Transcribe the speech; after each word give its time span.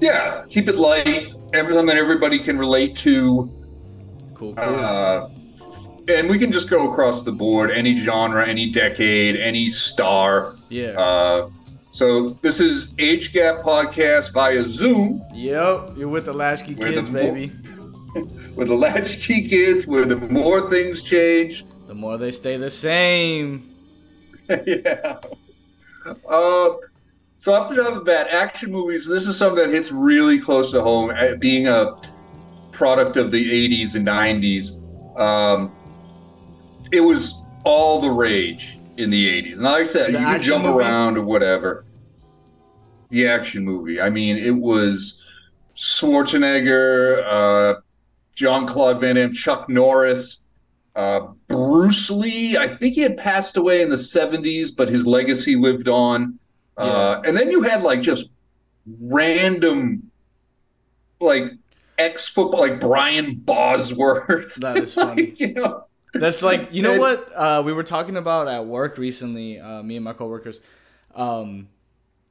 Yeah, 0.00 0.44
keep 0.48 0.68
it 0.68 0.76
light. 0.76 1.32
Everything 1.52 1.86
that 1.86 1.96
everybody 1.96 2.38
can 2.38 2.58
relate 2.58 2.96
to. 2.98 3.50
Cool. 4.34 4.54
cool. 4.54 4.58
Uh, 4.58 5.28
and 6.08 6.28
we 6.28 6.38
can 6.38 6.52
just 6.52 6.70
go 6.70 6.90
across 6.90 7.22
the 7.22 7.32
board, 7.32 7.70
any 7.70 7.98
genre, 7.98 8.46
any 8.46 8.70
decade, 8.70 9.36
any 9.36 9.68
star. 9.68 10.54
yeah. 10.70 10.90
Uh, 10.98 11.48
so 11.90 12.28
this 12.28 12.60
is 12.60 12.94
Age 12.98 13.32
Gap 13.32 13.56
Podcast 13.56 14.32
via 14.32 14.62
Zoom 14.64 15.20
yep. 15.34 15.90
You're 15.96 16.08
with 16.08 16.26
the 16.26 16.32
Latchkey 16.32 16.74
We're 16.74 16.92
kids, 16.92 17.08
the 17.08 17.12
baby. 17.12 17.50
with 18.56 18.68
the 18.68 18.76
Latchkey 18.76 19.48
Kids, 19.48 19.86
where 19.86 20.04
the 20.04 20.16
more 20.32 20.60
things 20.70 21.02
change, 21.02 21.64
The 21.88 21.94
more 21.94 22.16
they 22.16 22.30
stay 22.30 22.56
the 22.56 22.70
same. 22.70 23.64
yeah. 24.66 25.18
Uh, 26.28 26.70
so 27.38 27.54
off 27.54 27.68
the 27.70 27.76
top 27.76 27.88
of 27.88 27.94
the 27.94 28.00
bat, 28.04 28.28
action 28.30 28.70
movies. 28.70 29.06
This 29.06 29.26
is 29.26 29.36
something 29.38 29.64
that 29.64 29.74
hits 29.74 29.90
really 29.92 30.38
close 30.38 30.70
to 30.72 30.82
home. 30.82 31.10
uh, 31.10 31.36
Being 31.36 31.68
a 31.68 31.92
product 32.72 33.16
of 33.16 33.30
the 33.30 33.68
'80s 33.68 33.94
and 33.94 34.06
'90s, 34.06 35.18
um, 35.18 35.70
it 36.92 37.00
was 37.00 37.40
all 37.64 38.00
the 38.00 38.10
rage 38.10 38.78
in 38.96 39.08
the 39.10 39.26
'80s. 39.42 39.54
And 39.54 39.62
like 39.62 39.82
I 39.82 39.86
said, 39.86 40.14
The 40.14 40.20
you 40.20 40.26
could 40.26 40.42
jump 40.42 40.64
movie? 40.64 40.78
around 40.84 41.16
or 41.16 41.22
whatever. 41.22 41.84
The 43.10 43.26
action 43.28 43.64
movie. 43.64 44.00
I 44.00 44.10
mean, 44.10 44.36
it 44.36 44.50
was 44.54 45.22
Schwarzenegger, 45.76 47.22
uh, 47.26 47.80
Jean-Claude 48.34 49.00
Van 49.00 49.16
Damme, 49.16 49.32
Chuck 49.32 49.68
Norris. 49.68 50.44
Uh, 50.94 51.28
Bruce 51.46 52.10
Lee, 52.10 52.56
I 52.56 52.66
think 52.68 52.94
he 52.94 53.00
had 53.02 53.16
passed 53.16 53.56
away 53.56 53.82
in 53.82 53.88
the 53.88 53.96
70s, 53.96 54.74
but 54.76 54.88
his 54.88 55.06
legacy 55.06 55.54
lived 55.56 55.88
on. 55.88 56.38
Uh, 56.78 57.20
and 57.26 57.36
then 57.36 57.50
you 57.50 57.62
had 57.62 57.82
like 57.82 58.00
just 58.02 58.30
random, 59.00 60.10
like 61.20 61.52
ex 61.98 62.28
football, 62.28 62.60
like 62.60 62.80
Brian 62.80 63.34
Bosworth. 63.36 64.54
That 64.56 64.76
is 64.78 64.94
funny. 64.94 65.26
Like, 65.28 65.40
you 65.40 65.54
know, 65.54 65.84
That's 66.14 66.42
like 66.42 66.68
you 66.72 66.82
know 66.82 66.92
And- 66.92 67.00
what 67.00 67.30
uh, 67.34 67.62
we 67.64 67.72
were 67.72 67.82
talking 67.84 68.16
about 68.16 68.48
at 68.48 68.66
work 68.66 68.98
recently. 68.98 69.58
Uh, 69.60 69.82
me 69.82 69.96
and 69.96 70.04
my 70.04 70.12
coworkers, 70.12 70.60
um, 71.14 71.68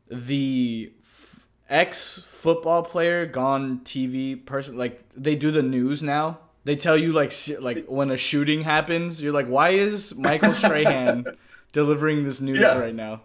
the 0.09 0.91
f- 1.03 1.47
ex 1.69 2.19
football 2.25 2.83
player 2.83 3.25
gone 3.25 3.81
TV 3.83 4.43
person. 4.45 4.77
Like 4.77 5.03
they 5.15 5.35
do 5.35 5.51
the 5.51 5.63
news 5.63 6.01
now. 6.01 6.39
They 6.63 6.75
tell 6.75 6.97
you 6.97 7.13
like 7.13 7.33
like 7.59 7.85
when 7.87 8.09
a 8.11 8.17
shooting 8.17 8.63
happens, 8.63 9.21
you're 9.21 9.33
like, 9.33 9.47
why 9.47 9.69
is 9.69 10.15
Michael 10.15 10.53
Strahan 10.61 11.25
delivering 11.73 12.23
this 12.23 12.39
news 12.41 12.59
Yeah. 12.59 12.77
right 12.77 12.95
now? 12.95 13.21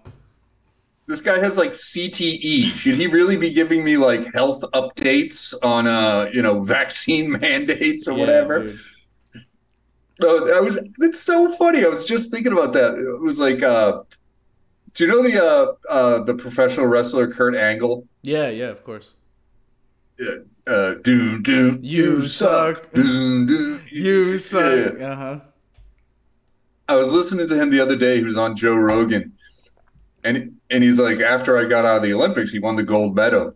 This 1.13 1.21
guy 1.21 1.39
has 1.39 1.59
like 1.59 1.73
CTE. 1.73 2.73
Should 2.73 2.95
he 2.97 3.07
really 3.07 3.37
be 3.37 3.53
giving 3.53 3.85
me 3.85 3.97
like 3.99 4.33
health 4.33 4.63
updates 4.73 5.55
on, 5.63 5.87
uh, 5.87 6.29
you 6.33 6.41
know, 6.43 6.65
vaccine 6.79 7.31
mandates 7.31 8.09
or 8.09 8.13
Yeah, 8.13 8.19
whatever? 8.19 8.65
dude. 8.65 8.79
Oh, 10.23 10.57
I 10.57 10.61
was. 10.61 10.79
It's 11.01 11.21
so 11.21 11.55
funny. 11.57 11.85
I 11.85 11.89
was 11.89 12.07
just 12.07 12.31
thinking 12.31 12.53
about 12.53 12.73
that. 12.75 12.95
It 12.95 13.21
was 13.21 13.41
like, 13.41 13.63
uh, 13.63 14.03
do 14.95 15.05
you 15.05 15.11
know 15.11 15.23
the 15.23 15.43
uh, 15.43 15.93
uh, 15.93 16.23
the 16.25 16.35
professional 16.35 16.87
wrestler 16.87 17.27
Kurt 17.33 17.55
Angle? 17.55 18.07
Yeah, 18.23 18.49
yeah, 18.49 18.69
of 18.69 18.85
course. 18.85 19.15
Uh, 20.67 20.95
doom 21.03 21.43
doom. 21.43 21.81
You 21.83 22.23
suck. 22.23 22.93
Doom 22.93 23.47
doom. 23.47 23.83
You 23.91 24.39
suck. 24.39 24.95
Yeah. 24.99 25.13
Uh 25.13 25.17
huh. 25.17 25.41
I 26.89 26.97
was 26.97 27.13
listening 27.13 27.49
to 27.49 27.61
him 27.61 27.71
the 27.71 27.81
other 27.81 27.97
day. 27.97 28.19
He 28.19 28.25
was 28.25 28.37
on 28.37 28.55
Joe 28.57 28.77
Rogan, 28.77 29.33
and 30.23 30.57
and 30.73 30.83
he's 30.83 30.99
like, 30.99 31.21
after 31.21 31.59
I 31.59 31.65
got 31.65 31.85
out 31.85 31.99
of 31.99 32.03
the 32.03 32.15
Olympics, 32.15 32.51
he 32.51 32.59
won 32.59 32.77
the 32.77 32.83
gold 32.83 33.15
medal. 33.15 33.55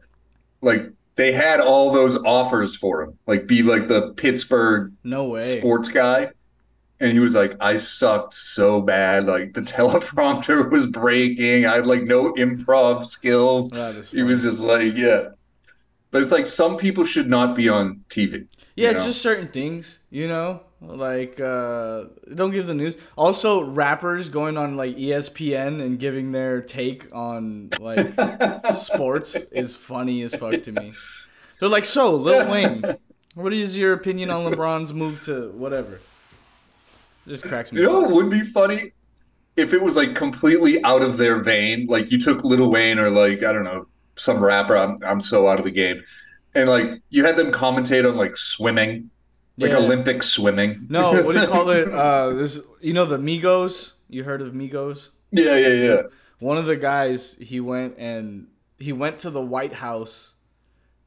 Like 0.60 0.90
they 1.16 1.32
had 1.32 1.60
all 1.60 1.92
those 1.92 2.16
offers 2.24 2.76
for 2.76 3.02
him, 3.02 3.18
like 3.26 3.46
be 3.46 3.62
like 3.62 3.88
the 3.88 4.12
Pittsburgh 4.16 4.92
No 5.02 5.28
way. 5.28 5.58
sports 5.58 5.88
guy. 5.88 6.30
And 6.98 7.12
he 7.12 7.18
was 7.18 7.34
like, 7.34 7.56
I 7.60 7.76
sucked 7.76 8.32
so 8.34 8.80
bad. 8.80 9.26
Like 9.26 9.52
the 9.54 9.60
teleprompter 9.74 10.70
was 10.70 10.86
breaking. 10.86 11.66
I 11.66 11.76
had 11.76 11.86
like 11.86 12.02
no 12.02 12.32
improv 12.34 13.04
skills. 13.04 13.70
He 14.10 14.22
was 14.22 14.42
just 14.42 14.60
like, 14.60 14.96
yeah. 14.96 15.28
But 16.10 16.22
it's 16.22 16.32
like 16.32 16.48
some 16.48 16.76
people 16.78 17.04
should 17.04 17.28
not 17.28 17.54
be 17.54 17.68
on 17.68 18.02
TV. 18.08 18.46
Yeah, 18.76 18.90
you 18.90 18.98
know? 18.98 19.04
just 19.06 19.22
certain 19.22 19.48
things, 19.48 20.00
you 20.10 20.28
know, 20.28 20.60
like 20.82 21.40
uh, 21.40 22.04
don't 22.34 22.50
give 22.50 22.66
the 22.66 22.74
news. 22.74 22.98
Also, 23.16 23.62
rappers 23.62 24.28
going 24.28 24.58
on 24.58 24.76
like 24.76 24.96
ESPN 24.96 25.80
and 25.82 25.98
giving 25.98 26.32
their 26.32 26.60
take 26.60 27.06
on 27.14 27.70
like 27.80 28.14
sports 28.76 29.34
is 29.34 29.74
funny 29.74 30.22
as 30.22 30.34
fuck 30.34 30.62
to 30.64 30.72
me. 30.72 30.92
They're 31.58 31.70
like, 31.70 31.86
so 31.86 32.14
Lil 32.14 32.50
Wayne, 32.50 32.84
what 33.34 33.54
is 33.54 33.78
your 33.78 33.94
opinion 33.94 34.28
on 34.28 34.52
LeBron's 34.52 34.92
move 34.92 35.22
to 35.24 35.50
whatever? 35.52 35.94
It 37.26 37.30
just 37.30 37.44
cracks 37.44 37.72
me. 37.72 37.80
You 37.80 37.86
know 37.86 38.00
what 38.02 38.12
would 38.12 38.30
be 38.30 38.42
funny? 38.42 38.92
If 39.56 39.72
it 39.72 39.80
was 39.80 39.96
like 39.96 40.14
completely 40.14 40.84
out 40.84 41.00
of 41.00 41.16
their 41.16 41.42
vein, 41.42 41.86
like 41.86 42.10
you 42.10 42.20
took 42.20 42.44
Lil 42.44 42.70
Wayne 42.70 42.98
or 42.98 43.08
like, 43.08 43.42
I 43.42 43.54
don't 43.54 43.64
know, 43.64 43.86
some 44.16 44.44
rapper, 44.44 44.76
I'm, 44.76 44.98
I'm 45.02 45.22
so 45.22 45.48
out 45.48 45.58
of 45.58 45.64
the 45.64 45.70
game. 45.70 46.02
And 46.56 46.70
like 46.70 47.02
you 47.10 47.24
had 47.24 47.36
them 47.36 47.52
commentate 47.52 48.08
on 48.08 48.16
like 48.16 48.36
swimming, 48.36 49.10
like 49.58 49.70
Yeah. 49.70 49.78
Olympic 49.78 50.22
swimming. 50.22 50.86
No, 50.88 51.12
what 51.22 51.34
do 51.34 51.40
you 51.40 51.46
call 51.46 51.70
it? 51.70 51.88
Uh, 51.92 52.30
this, 52.30 52.60
you 52.80 52.92
know, 52.92 53.04
the 53.04 53.18
Migos. 53.18 53.92
You 54.08 54.24
heard 54.24 54.40
of 54.40 54.52
Migos? 54.52 55.10
Yeah, 55.32 55.56
yeah, 55.56 55.68
yeah. 55.68 56.02
one 56.38 56.56
of 56.56 56.66
the 56.66 56.76
guys 56.76 57.36
he 57.40 57.60
went 57.60 57.94
and 57.98 58.46
he 58.78 58.92
went 58.92 59.18
to 59.18 59.30
the 59.30 59.42
White 59.42 59.74
House 59.74 60.34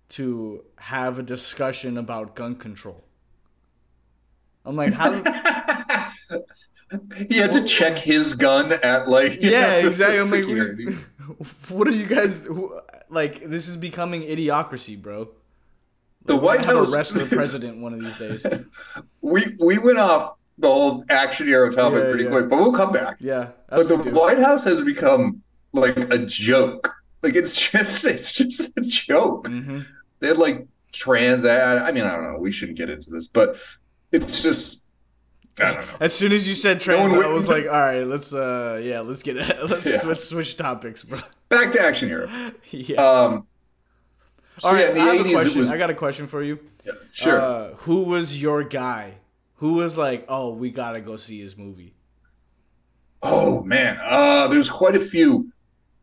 to 0.09 0.63
have 0.77 1.19
a 1.19 1.23
discussion 1.23 1.97
about 1.97 2.35
gun 2.35 2.55
control. 2.55 3.03
I'm 4.65 4.75
like, 4.75 4.93
how? 4.93 5.11
He 7.27 7.37
had 7.37 7.51
to 7.51 7.63
check 7.65 7.99
his 7.99 8.33
gun 8.33 8.71
at 8.71 9.07
like 9.07 9.37
yeah, 9.41 9.81
know, 9.81 9.87
exactly. 9.87 10.19
I'm 10.19 10.31
like, 10.31 10.43
security. 10.43 10.97
what 11.67 11.87
are 11.87 11.91
you 11.91 12.07
guys? 12.07 12.47
Like, 13.09 13.47
this 13.47 13.67
is 13.67 13.77
becoming 13.77 14.23
idiocracy, 14.23 14.99
bro. 14.99 15.29
The 16.25 16.35
We're 16.35 16.41
White 16.41 16.65
House. 16.65 16.91
the 17.11 17.25
president 17.31 17.77
one 17.81 17.93
of 17.93 18.01
these 18.01 18.17
days. 18.17 18.45
we 19.21 19.55
we 19.59 19.77
went 19.77 19.97
off 19.97 20.35
the 20.57 20.67
whole 20.67 21.05
action 21.09 21.47
hero 21.47 21.71
topic 21.71 22.03
Yeah, 22.03 22.09
pretty 22.09 22.23
yeah. 22.25 22.29
quick, 22.31 22.49
but 22.49 22.59
we'll 22.59 22.73
come 22.73 22.91
back. 22.91 23.17
Yeah, 23.19 23.49
But 23.69 23.87
the. 23.87 23.97
White 23.97 24.39
House 24.39 24.63
has 24.65 24.83
become 24.83 25.41
like 25.71 25.95
a 25.97 26.17
joke. 26.25 26.91
Like 27.23 27.35
it's 27.35 27.55
just 27.69 28.03
it's 28.05 28.35
just 28.35 28.77
a 28.77 28.81
joke. 28.81 29.47
Mhm. 29.47 29.85
They 30.19 30.27
had 30.27 30.37
like 30.37 30.67
trans. 30.91 31.45
I, 31.45 31.77
I 31.87 31.91
mean, 31.91 32.03
I 32.03 32.11
don't 32.11 32.23
know. 32.33 32.39
We 32.39 32.51
shouldn't 32.51 32.77
get 32.77 32.89
into 32.89 33.09
this, 33.09 33.27
but 33.27 33.55
it's 34.11 34.41
just 34.41 34.85
I 35.59 35.73
don't 35.73 35.87
know. 35.87 35.97
As 35.99 36.13
soon 36.13 36.31
as 36.31 36.47
you 36.47 36.55
said 36.55 36.79
trans, 36.79 37.11
one 37.13 37.23
I 37.23 37.27
was 37.27 37.47
like, 37.49 37.65
all 37.65 37.71
right, 37.71 38.03
let's 38.05 38.33
uh, 38.33 38.79
yeah, 38.83 38.99
let's 39.01 39.21
get 39.23 39.37
it. 39.37 39.47
Let's 39.69 39.85
Yeah. 39.85 40.01
let's 40.05 40.23
switch 40.25 40.55
topics, 40.57 41.03
bro. 41.03 41.19
Back 41.49 41.71
to 41.73 41.81
action 41.81 42.07
hero. 42.09 42.29
yeah. 42.71 42.95
Um, 43.01 43.47
so 44.59 44.69
all 44.69 44.75
right, 44.75 44.81
yeah, 44.83 44.89
in 44.89 44.95
the 44.95 45.01
I 45.01 45.05
have 45.05 45.13
a 45.15 45.19
eighties 45.19 45.31
it 45.31 45.33
question. 45.35 45.59
was 45.59 45.71
I 45.71 45.77
got 45.77 45.89
a 45.89 45.93
question 45.95 46.27
for 46.27 46.43
you. 46.43 46.59
yeah, 46.85 46.93
sure. 47.11 47.39
Uh, 47.41 47.69
who 47.75 48.03
was 48.03 48.41
your 48.41 48.63
guy? 48.63 49.15
Who 49.55 49.73
was 49.73 49.97
like, 49.97 50.25
oh, 50.29 50.53
we 50.53 50.69
gotta 50.71 51.01
go 51.01 51.17
see 51.17 51.41
his 51.41 51.57
movie? 51.57 51.93
Oh 53.21 53.63
man, 53.63 53.99
uh, 54.01 54.47
there's 54.47 54.69
quite 54.69 54.95
a 54.95 54.99
few. 54.99 55.51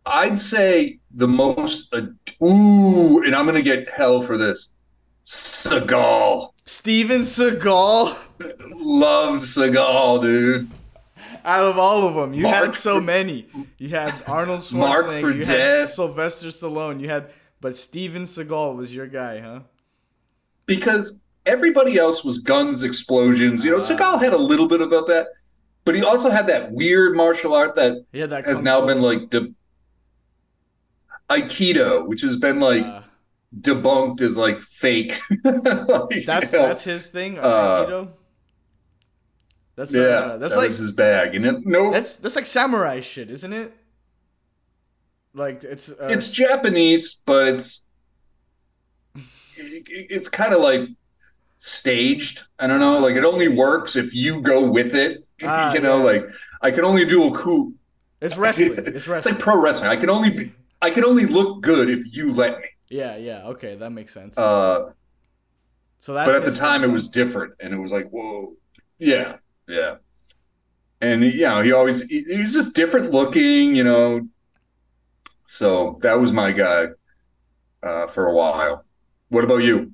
I'd 0.05 0.39
say 0.39 0.99
the 1.15 1.27
most. 1.27 1.93
Uh, 1.95 2.03
ooh, 2.45 3.22
and 3.25 3.34
I'm 3.34 3.47
gonna 3.47 3.62
get 3.62 3.89
hell 3.91 4.21
for 4.22 4.37
this. 4.37 4.75
Seagal 5.25 6.53
Steven 6.66 7.22
Seagal. 7.22 8.16
loved 8.75 9.43
Seagal, 9.43 10.22
dude. 10.22 10.71
Out 11.45 11.65
of 11.66 11.78
all 11.78 12.06
of 12.06 12.15
them, 12.15 12.34
you 12.34 12.43
Mark 12.43 12.66
had 12.66 12.75
so 12.75 12.97
for- 12.97 13.00
many. 13.03 13.47
You 13.78 13.89
had 13.91 14.15
Arnold 14.27 14.61
Schwarzenegger. 14.61 14.75
Mark 14.78 15.06
for 15.21 15.31
you 15.31 15.45
had. 15.45 15.89
Sylvester 15.89 16.49
Stallone. 16.49 17.00
You 17.00 17.09
had, 17.09 17.31
but 17.66 17.75
Steven 17.75 18.22
Seagal 18.22 18.77
was 18.77 18.95
your 18.95 19.09
guy, 19.09 19.41
huh? 19.41 19.60
Because 20.66 21.21
everybody 21.45 21.98
else 21.98 22.22
was 22.22 22.39
guns, 22.39 22.84
explosions. 22.84 23.65
You 23.65 23.72
know, 23.72 23.78
Ah. 23.78 23.80
Seagal 23.80 24.21
had 24.22 24.33
a 24.33 24.39
little 24.39 24.68
bit 24.68 24.80
about 24.80 25.09
that, 25.09 25.27
but 25.84 25.97
he 25.97 26.03
also 26.04 26.30
had 26.30 26.47
that 26.47 26.71
weird 26.71 27.16
martial 27.16 27.53
art 27.54 27.74
that 27.74 28.04
had 28.15 28.30
that. 28.30 28.45
has 28.47 28.60
now 28.60 28.86
been 28.86 29.03
like 29.03 29.30
de- 29.30 29.53
Aikido, 31.28 32.07
which 32.07 32.21
has 32.22 32.36
been 32.36 32.60
like 32.60 32.84
Uh, 32.84 33.03
debunked 33.60 34.21
as 34.21 34.36
like 34.36 34.60
fake. 34.60 35.19
Like, 35.45 36.24
that's 36.24 36.53
you 36.53 36.59
know, 36.60 36.69
that's 36.69 36.84
his 36.84 37.09
thing. 37.09 37.36
uh, 37.39 37.42
Aikido. 37.42 38.09
That's 39.74 39.92
yeah, 39.92 40.03
uh, 40.03 40.36
that's 40.39 40.54
that 40.54 40.60
like 40.60 40.69
his 40.71 40.92
bag, 40.92 41.34
and 41.34 41.45
it, 41.45 41.66
no, 41.66 41.91
that's 41.91 42.15
that's 42.16 42.36
like 42.36 42.47
samurai 42.47 43.01
shit, 43.01 43.28
isn't 43.28 43.53
it? 43.53 43.72
Like 45.36 45.62
it's 45.65 45.91
uh, 45.91 46.09
it's 46.10 46.30
Japanese, 46.30 47.21
but 47.27 47.47
it's 47.47 47.86
it- 49.56 50.06
it's 50.10 50.28
kind 50.28 50.53
of 50.54 50.60
like 50.60 50.83
staged. 51.59 52.42
I 52.59 52.66
don't 52.66 52.80
know, 52.80 52.98
like 52.98 53.16
it 53.16 53.24
only 53.24 53.48
works 53.48 53.97
if 53.97 54.15
you 54.15 54.42
go 54.42 54.71
with 54.71 54.94
it. 54.94 55.24
Ah, 55.42 55.74
you 55.74 55.80
know, 55.80 55.98
yeah. 55.98 56.04
like 56.04 56.24
I 56.62 56.71
can 56.71 56.84
only 56.84 57.04
do 57.04 57.28
a 57.28 57.33
coup. 57.36 57.74
it's 58.21 58.36
wrestling. 58.36 58.72
It's 58.78 59.06
wrestling. 59.09 59.18
It's 59.18 59.27
like 59.27 59.38
pro 59.38 59.60
wrestling. 59.60 59.91
I 59.91 59.97
can 59.97 60.10
only 60.10 60.30
be, 60.30 60.53
I 60.83 60.91
can 60.91 61.04
only 61.04 61.27
look 61.27 61.62
good 61.62 61.91
if 61.91 62.00
you 62.16 62.33
let 62.33 62.59
me. 62.59 62.66
Yeah, 62.88 63.16
yeah. 63.16 63.47
Okay, 63.48 63.77
that 63.77 63.91
makes 63.91 64.15
sense. 64.15 64.38
Uh, 64.38 64.92
so 65.98 66.15
that's 66.15 66.27
but 66.27 66.36
at 66.36 66.44
the 66.44 66.53
time, 66.56 66.84
it 66.84 66.91
was 66.91 67.09
different, 67.09 67.54
and 67.60 67.74
it 67.74 67.78
was 67.78 67.92
like, 67.92 68.09
whoa, 68.10 68.54
yeah, 68.98 69.36
yeah. 69.68 69.97
And 71.00 71.22
you 71.22 71.41
know, 71.42 71.62
he 71.62 71.72
always 71.72 72.03
he, 72.09 72.22
he 72.22 72.42
was 72.42 72.54
just 72.54 72.74
different 72.74 73.10
looking, 73.12 73.74
you 73.77 73.84
know. 73.84 74.28
So 75.47 75.98
that 76.03 76.15
was 76.19 76.33
my 76.33 76.53
guy 76.53 76.89
uh, 77.83 78.07
for 78.09 78.27
a 78.27 78.34
while. 78.34 78.84
What 79.28 79.45
about 79.45 79.59
you? 79.59 79.93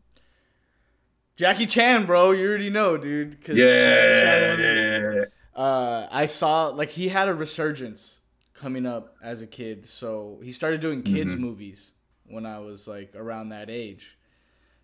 Jackie 1.36 1.66
Chan, 1.66 2.06
bro. 2.06 2.30
You 2.32 2.48
already 2.48 2.70
know, 2.70 2.96
dude. 2.96 3.32
'cause 3.42 3.56
Jackie 3.56 4.22
Chan 4.22 4.50
was- 4.50 4.60
Yeah, 4.60 5.24
uh, 5.54 6.08
I 6.10 6.26
saw 6.26 6.66
like 6.68 6.90
he 6.90 7.08
had 7.08 7.28
a 7.28 7.34
resurgence 7.34 8.20
coming 8.54 8.86
up 8.86 9.16
as 9.22 9.42
a 9.42 9.46
kid, 9.46 9.86
so 9.86 10.40
he 10.42 10.52
started 10.52 10.80
doing 10.80 11.02
kids 11.02 11.34
Mhm. 11.34 11.38
movies 11.40 11.94
when 12.26 12.46
I 12.46 12.58
was 12.60 12.86
like 12.86 13.14
around 13.14 13.48
that 13.48 13.68
age. 13.70 14.18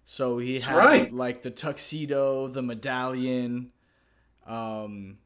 So 0.04 0.38
he 0.38 0.54
That's 0.54 0.64
had 0.66 0.76
right. 0.76 1.12
like 1.12 1.42
the 1.42 1.50
tuxedo, 1.50 2.48
the 2.48 2.62
medallion. 2.62 3.72
Um, 4.46 5.18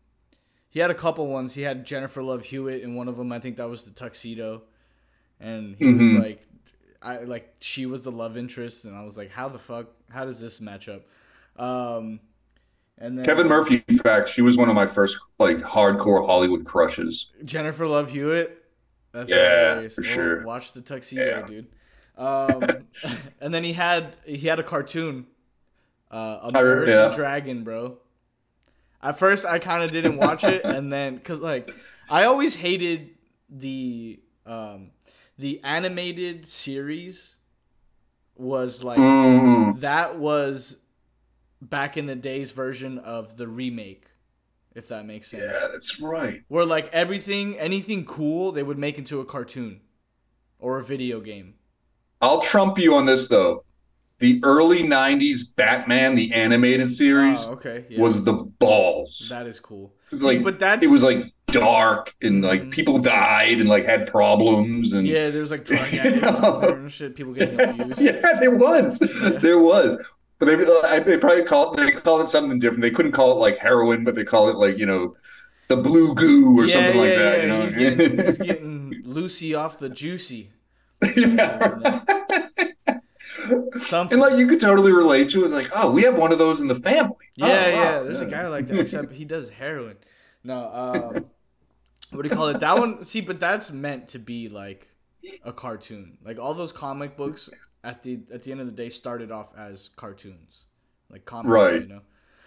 he 0.69 0.81
had 0.81 0.91
a 0.91 0.95
couple 0.95 1.27
ones. 1.29 1.55
He 1.55 1.63
had 1.63 1.87
Jennifer 1.87 2.23
Love 2.23 2.45
Hewitt 2.47 2.83
in 2.83 2.95
one 2.97 3.07
of 3.09 3.17
them. 3.17 3.31
I 3.33 3.39
think 3.39 3.57
that 3.57 3.71
was 3.71 3.85
the 3.85 3.93
tuxedo, 3.93 4.65
and 5.43 5.77
he 5.77 5.85
Mhm. 5.85 5.99
was 5.99 6.13
like, 6.13 6.43
I 7.03 7.19
like 7.25 7.55
she 7.61 7.87
was 7.87 8.03
the 8.03 8.13
love 8.13 8.37
interest, 8.37 8.85
and 8.85 8.95
I 8.97 9.05
was 9.05 9.17
like, 9.17 9.31
how 9.31 9.49
the 9.49 9.59
fuck? 9.59 9.89
How 10.11 10.25
does 10.25 10.41
this 10.41 10.61
match 10.61 10.89
up? 10.89 11.03
Um, 11.57 12.21
and 12.99 13.19
then 13.19 13.25
Kevin 13.25 13.49
Murphy. 13.49 13.85
In 13.89 13.99
fact, 13.99 14.29
she 14.29 14.43
was 14.43 14.57
one 14.57 14.69
of 14.69 14.75
my 14.75 14.87
first 14.87 15.19
like 15.39 15.59
hardcore 15.59 16.27
Hollywood 16.27 16.65
crushes. 16.65 17.33
Jennifer 17.45 17.87
Love 17.87 18.11
Hewitt. 18.11 18.59
That's 19.13 19.31
Yeah, 19.31 19.71
hilarious. 19.71 19.95
for 19.95 20.03
Well, 20.03 20.11
sure. 20.11 20.43
Watch 20.45 20.73
the 20.73 20.81
tuxedo, 20.81 21.23
Yeah. 21.25 21.43
dude. 21.43 21.67
Um, 22.17 22.87
and 23.41 23.53
then 23.53 23.65
he 23.65 23.73
had 23.73 24.15
he 24.25 24.47
had 24.49 24.59
a 24.59 24.63
cartoon, 24.63 25.27
uh, 26.11 26.39
American 26.43 26.89
yeah. 26.95 27.09
Dragon, 27.15 27.65
bro. 27.65 27.99
At 29.03 29.19
first, 29.19 29.45
I 29.45 29.59
kind 29.59 29.83
of 29.83 29.91
didn't 29.91 30.17
watch 30.17 30.45
it, 30.45 30.65
and 30.65 30.93
then 30.93 31.17
because 31.17 31.41
like 31.41 31.71
I 32.09 32.25
always 32.25 32.55
hated 32.55 33.11
the 33.51 34.21
um, 34.47 34.91
the 35.39 35.61
animated 35.65 36.47
series 36.47 37.37
was 38.37 38.83
like 38.83 38.99
Mm, 38.99 39.81
that 39.81 40.19
was 40.19 40.79
back 41.61 41.97
in 41.97 42.07
the 42.07 42.17
days 42.17 42.51
version 42.51 42.99
of 42.99 43.37
the 43.37 43.47
remake, 43.47 44.07
if 44.75 44.89
that 44.89 45.07
makes 45.07 45.31
sense 45.31 45.43
yeah, 45.45 45.69
that's 45.73 46.01
right. 46.01 46.43
where 46.49 46.65
like 46.65 46.89
everything 46.93 47.59
anything 47.59 48.05
cool 48.05 48.53
they 48.53 48.63
would 48.63 48.79
make 48.79 48.99
into 48.99 49.21
a 49.21 49.25
cartoon 49.25 49.81
or 50.59 50.79
a 50.79 50.85
video 50.85 51.21
game 51.21 51.55
I'll 52.21 52.41
trump 52.41 52.79
you 52.79 52.95
on 52.95 53.07
this 53.07 53.29
though. 53.29 53.65
The 54.21 54.39
early 54.45 54.85
'90s 54.85 55.55
Batman, 55.57 56.15
the 56.15 56.33
animated 56.33 56.89
series, 56.91 57.45
oh, 57.45 57.53
okay 57.55 57.85
yeah. 57.89 58.01
was 58.01 58.23
the 58.25 58.33
balls. 58.35 59.27
that 59.31 59.47
is 59.49 59.59
cool 59.59 59.93
See, 60.13 60.19
like 60.25 60.45
but 60.45 60.61
that's 60.61 60.85
it 60.85 60.89
was 60.91 61.03
like 61.03 61.25
dark 61.53 62.15
and 62.23 62.43
like 62.43 62.63
Mhm. 62.65 62.71
people 62.73 62.99
died 62.99 63.61
and 63.61 63.69
like 63.69 63.85
had 63.85 64.07
problems 64.07 64.93
and 64.93 65.07
yeah 65.07 65.31
there's 65.31 65.51
like 65.51 65.65
drug 65.65 65.93
You 65.93 66.01
addicts 66.01 66.41
know? 66.41 66.61
and 66.63 66.91
shit 66.93 67.15
people 67.15 67.33
getting 67.35 67.61
abused 67.61 68.01
yeah, 68.07 68.21
there 68.41 68.51
was, 68.57 68.99
there 68.99 69.59
was. 69.59 70.05
But 70.39 70.47
they 70.47 70.57
they 71.05 71.19
probably 71.19 71.45
called 71.45 71.77
they 71.77 71.93
called 71.93 72.23
it 72.23 72.29
something 72.31 72.59
different. 72.59 72.83
They 72.83 72.91
couldn't 72.91 73.13
call 73.13 73.31
it 73.33 73.37
like 73.37 73.59
heroin, 73.59 74.03
but 74.03 74.17
they 74.17 74.25
call 74.25 74.49
it 74.49 74.57
like 74.57 74.77
you 74.77 74.87
know 74.87 75.15
the 75.69 75.77
blue 75.77 76.15
goo 76.17 76.59
or 76.59 76.65
yeah, 76.67 76.73
something 76.75 76.99
like 77.01 77.15
that. 77.15 77.37
yeah. 77.39 77.43
You 77.43 77.49
know, 77.49 77.63
he's, 77.63 77.75
getting, 77.75 78.19
he's 78.27 78.39
getting 78.39 79.03
Lucy 79.05 79.55
off 79.55 79.79
the 79.79 79.89
juicy 79.89 80.51
Yeah. 81.17 82.01
something 83.79 84.13
and 84.13 84.21
like 84.21 84.39
you 84.39 84.47
could 84.47 84.61
totally 84.61 84.93
relate 84.93 85.31
to. 85.31 85.41
it. 85.43 85.45
It's 85.45 85.53
like, 85.53 85.71
oh, 85.75 85.91
we 85.91 86.03
have 86.03 86.17
one 86.17 86.33
of 86.33 86.39
those 86.39 86.61
in 86.61 86.67
the 86.69 86.75
family. 86.75 87.15
yeah 87.37 87.47
Oh, 87.47 87.49
yeah 87.71 87.75
wow. 87.99 88.03
there's 88.05 88.21
a 88.21 88.27
guy 88.27 88.47
like 88.49 88.67
that 88.67 88.79
except 88.81 89.13
he 89.13 89.25
does 89.25 89.49
heroin 89.51 89.97
no 90.45 90.71
um 90.73 91.27
what 92.13 92.23
do 92.23 92.29
you 92.29 92.35
call 92.35 92.49
it 92.49 92.61
that 92.61 92.79
one 92.79 93.05
see 93.05 93.21
but 93.21 93.41
that's 93.41 93.71
meant 93.71 94.09
to 94.09 94.19
be 94.19 94.49
like 94.49 94.89
a 95.45 95.53
cartoon 95.53 96.19
like 96.25 96.39
all 96.39 96.55
those 96.55 96.73
comic 96.73 97.17
books 97.17 97.49
at 97.85 98.03
the 98.03 98.21
at 98.33 98.43
the 98.45 98.51
end 98.53 98.61
of 98.61 98.67
the 98.67 98.73
day 98.73 98.89
started 98.89 99.31
off 99.33 99.53
as 99.57 99.91
cartoons 99.97 100.65
like 101.11 101.25
comics 101.25 101.51
Right. 101.51 101.83
you 101.83 101.89
know 101.89 102.03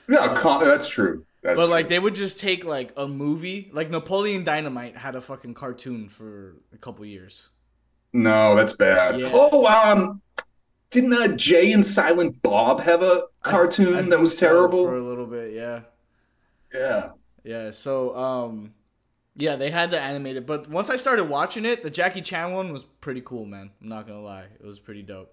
Yeah, 0.07 0.33
com- 0.35 0.63
that's 0.63 0.87
true. 0.87 1.25
That's 1.43 1.57
but 1.57 1.69
like 1.69 1.87
they 1.89 1.99
would 1.99 2.15
just 2.15 2.39
take 2.39 2.65
like 2.65 2.91
a 2.97 3.07
movie 3.07 3.69
like 3.73 3.89
napoleon 3.89 4.43
dynamite 4.43 4.97
had 4.97 5.15
a 5.15 5.21
fucking 5.21 5.53
cartoon 5.53 6.09
for 6.09 6.55
a 6.73 6.77
couple 6.77 7.05
years 7.05 7.49
no, 8.13 8.55
that's 8.55 8.71
bad. 8.73 9.19
Yeah. 9.19 9.29
Oh, 9.33 9.65
um, 9.67 10.21
didn't 10.89 11.13
uh, 11.13 11.35
Jay 11.35 11.73
and 11.73 11.85
Silent 11.85 12.41
Bob 12.41 12.79
have 12.81 13.01
a 13.01 13.23
cartoon 13.43 13.93
I 13.95 14.01
that 14.09 14.19
was 14.21 14.37
so, 14.37 14.47
terrible? 14.47 14.83
for 14.85 14.95
a 14.95 15.03
little 15.03 15.25
bit 15.27 15.53
yeah 15.53 15.81
Yeah. 16.73 17.09
Yeah, 17.43 17.71
so 17.71 18.15
um 18.15 18.73
yeah, 19.35 19.55
they 19.55 19.69
had 19.71 19.91
the 19.91 19.99
animated, 19.99 20.45
but 20.45 20.69
once 20.69 20.89
I 20.89 20.95
started 20.95 21.25
watching 21.25 21.65
it, 21.65 21.83
the 21.83 21.89
Jackie 21.89 22.21
Chan 22.21 22.51
one 22.53 22.71
was 22.71 22.85
pretty 23.01 23.21
cool, 23.21 23.45
man. 23.45 23.71
I'm 23.81 23.89
not 23.89 24.07
gonna 24.07 24.21
lie, 24.21 24.45
it 24.59 24.65
was 24.65 24.79
pretty 24.79 25.01
dope. 25.03 25.31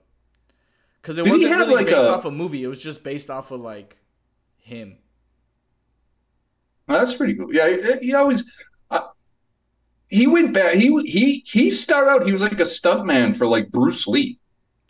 Cause 1.02 1.18
it 1.18 1.24
Did 1.24 1.30
wasn't 1.30 1.50
really 1.56 1.74
like, 1.74 1.86
based 1.86 1.98
a- 1.98 2.10
off 2.14 2.24
a 2.24 2.30
movie; 2.30 2.62
it 2.62 2.68
was 2.68 2.80
just 2.82 3.02
based 3.02 3.28
off 3.30 3.50
of 3.50 3.60
like 3.60 3.96
him. 4.58 4.98
That's 6.86 7.14
pretty 7.14 7.34
cool. 7.34 7.52
Yeah, 7.52 7.68
he, 7.68 8.06
he 8.06 8.14
always 8.14 8.44
uh, 8.90 9.00
he 10.08 10.26
went 10.26 10.54
back. 10.54 10.74
He 10.74 10.88
he 11.02 11.42
he 11.46 11.70
started 11.70 12.10
out. 12.10 12.26
He 12.26 12.32
was 12.32 12.42
like 12.42 12.52
a 12.52 12.64
stuntman 12.64 13.34
for 13.36 13.46
like 13.46 13.70
Bruce 13.70 14.06
Lee. 14.06 14.38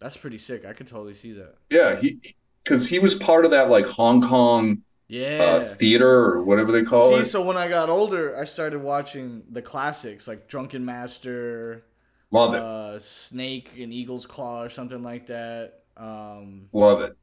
That's 0.00 0.16
pretty 0.16 0.38
sick. 0.38 0.64
I 0.64 0.72
could 0.72 0.86
totally 0.88 1.14
see 1.14 1.32
that. 1.32 1.54
Yeah, 1.70 1.96
he 1.96 2.20
because 2.64 2.88
he 2.88 2.98
was 2.98 3.14
part 3.14 3.44
of 3.44 3.50
that 3.52 3.70
like 3.70 3.86
Hong 3.86 4.20
Kong 4.20 4.82
Yeah. 5.12 5.42
uh, 5.42 5.74
theater 5.74 6.08
or 6.08 6.42
whatever 6.42 6.72
they 6.72 6.84
call 6.84 7.12
it. 7.12 7.16
see, 7.16 7.22
it. 7.22 7.24
so 7.26 7.42
when 7.42 7.58
I 7.58 7.68
got 7.68 7.90
older, 7.90 8.34
I 8.34 8.44
started 8.44 8.80
watching 8.80 9.42
the 9.50 9.60
classics 9.60 10.26
like 10.26 10.48
Drunken 10.48 10.86
Master, 10.86 11.84
Love 12.30 12.54
it, 12.54 12.62
uh, 12.62 12.98
Snake 12.98 13.72
and 13.78 13.92
Eagle's 13.92 14.26
Claw, 14.26 14.62
or 14.62 14.70
something 14.70 15.02
like 15.02 15.26
that. 15.26 15.82
Um, 15.98 16.70
love 16.72 17.02
it. 17.02 17.14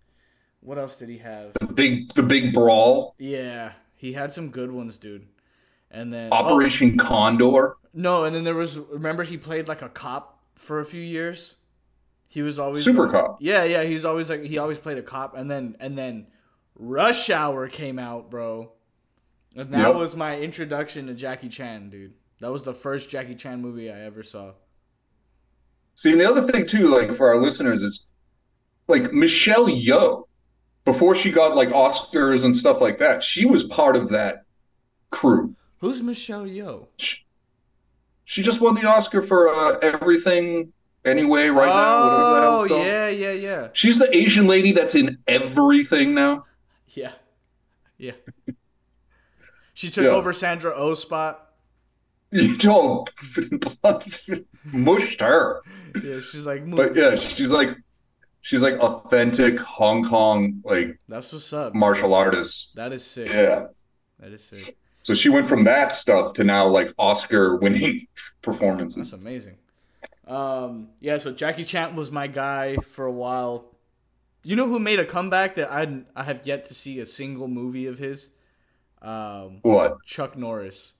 what 0.59 0.77
else 0.77 0.97
did 0.97 1.09
he 1.09 1.17
have? 1.17 1.53
The 1.59 1.65
big 1.65 2.13
the 2.13 2.21
big 2.21 2.53
brawl, 2.53 3.15
Yeah, 3.17 3.71
he 3.95 4.13
had 4.13 4.33
some 4.33 4.49
good 4.51 4.71
ones, 4.71 4.99
dude. 4.99 5.25
And 5.89 6.13
then 6.13 6.29
oh, 6.31 6.35
Operation 6.35 6.95
Condor. 6.95 7.77
No, 7.91 8.23
and 8.23 8.35
then 8.35 8.43
there 8.43 8.53
was 8.53 8.77
remember 8.77 9.23
he 9.23 9.35
played 9.35 9.67
like 9.67 9.81
a 9.81 9.89
cop 9.89 10.43
for 10.53 10.79
a 10.79 10.85
few 10.85 11.01
years. 11.01 11.55
He 12.27 12.43
was 12.43 12.59
always 12.59 12.83
Super 12.83 13.07
like- 13.07 13.13
Cop. 13.13 13.37
Yeah, 13.41 13.63
yeah, 13.63 13.81
he's 13.81 14.05
always 14.05 14.29
like 14.29 14.43
he 14.43 14.59
always 14.59 14.77
played 14.77 14.99
a 14.99 15.01
cop 15.01 15.35
and 15.35 15.49
then 15.49 15.75
and 15.79 15.97
then 15.97 16.27
Rush 16.79 17.29
Hour 17.29 17.67
came 17.67 17.99
out, 17.99 18.31
bro. 18.31 18.71
And 19.55 19.73
that 19.73 19.87
Yep. 19.87 19.95
was 19.95 20.15
my 20.15 20.39
introduction 20.39 21.07
to 21.07 21.13
Jackie 21.13 21.49
Chan, 21.49 21.89
dude. 21.89 22.13
That 22.39 22.51
was 22.51 22.63
the 22.63 22.73
first 22.73 23.09
Jackie 23.09 23.35
Chan 23.35 23.61
movie 23.61 23.91
I 23.91 23.99
ever 23.99 24.23
saw. 24.23 24.53
See, 25.95 26.13
and 26.13 26.21
the 26.21 26.29
other 26.29 26.41
thing 26.49 26.65
too, 26.65 26.87
like 26.87 27.13
for 27.13 27.27
our 27.27 27.37
listeners, 27.37 27.83
is 27.83 28.07
like 28.87 29.11
Michelle 29.11 29.67
Yeoh, 29.67 30.25
before 30.85 31.15
she 31.15 31.31
got 31.31 31.55
like 31.55 31.69
Oscars 31.69 32.45
and 32.45 32.55
stuff 32.55 32.79
like 32.79 32.97
that, 32.99 33.21
she 33.21 33.45
was 33.45 33.63
part 33.65 33.97
of 33.97 34.09
that 34.09 34.45
crew. 35.09 35.55
Who's 35.79 36.01
Michelle 36.01 36.45
Yeoh? 36.45 36.87
She, 36.97 37.25
she 38.23 38.41
just 38.41 38.61
won 38.61 38.75
the 38.75 38.87
Oscar 38.87 39.21
for 39.21 39.49
uh, 39.49 39.77
Everything 39.81 40.71
Everywhere 41.05 41.53
right 41.53 41.67
now. 41.67 42.63
The 42.63 42.67
hell 42.69 42.79
oh, 42.79 42.85
yeah, 42.85 43.07
yeah, 43.07 43.31
yeah. 43.31 43.67
She's 43.73 43.99
the 43.99 44.15
Asian 44.15 44.47
lady 44.47 44.71
that's 44.73 44.95
in 44.95 45.17
everything 45.27 46.13
now. 46.13 46.45
Yeah. 46.89 47.11
Yeah. 47.97 48.13
She 49.73 49.89
took 49.89 50.03
Yeah. 50.03 50.09
over 50.09 50.33
Sandra 50.33 50.73
Oh's 50.75 50.99
spot. 50.99 51.53
You 52.31 52.57
don't 52.57 53.09
mushed 54.65 55.21
her. 55.21 55.61
Yeah, 56.03 56.19
she's 56.19 56.45
like, 56.45 56.63
move. 56.63 56.75
But 56.77 56.95
yeah, 56.97 57.15
she's 57.15 57.49
like 57.49 57.69
she's 58.41 58.61
like 58.61 58.77
authentic 58.79 59.57
Hong 59.61 60.03
Kong 60.03 60.61
like 60.65 60.99
That's 61.07 61.31
what's 61.31 61.53
up. 61.53 61.73
martial 61.73 62.13
artist. 62.13 62.75
That 62.75 62.91
is 62.91 63.05
sick. 63.05 63.29
Yeah. 63.29 63.67
That 64.19 64.31
is 64.33 64.43
sick. 64.43 64.75
So 65.03 65.13
she 65.15 65.29
went 65.29 65.47
from 65.47 65.63
that 65.63 65.93
stuff 65.93 66.33
to 66.33 66.43
now 66.43 66.67
like 66.67 66.91
Oscar 66.99 67.55
winning 67.55 68.05
performances. 68.41 68.97
That's 68.97 69.13
amazing. 69.13 69.59
Um, 70.27 70.89
yeah, 70.99 71.17
so 71.19 71.31
Jackie 71.31 71.63
Chan 71.63 71.95
was 71.95 72.11
my 72.11 72.27
guy 72.27 72.75
for 72.91 73.05
a 73.05 73.11
while. 73.11 73.68
You 74.49 74.55
know 74.55 74.67
who 74.67 74.79
made 74.79 74.99
a 74.99 75.05
comeback 75.05 75.53
that 75.55 75.71
I 75.71 76.01
I 76.15 76.23
have 76.23 76.41
yet 76.43 76.65
to 76.69 76.73
see 76.73 76.99
a 76.99 77.05
single 77.05 77.47
movie 77.47 77.85
of 77.85 77.99
his? 77.99 78.31
Um, 78.99 79.59
What? 79.61 80.03
Chuck 80.07 80.35
Norris. 80.35 80.93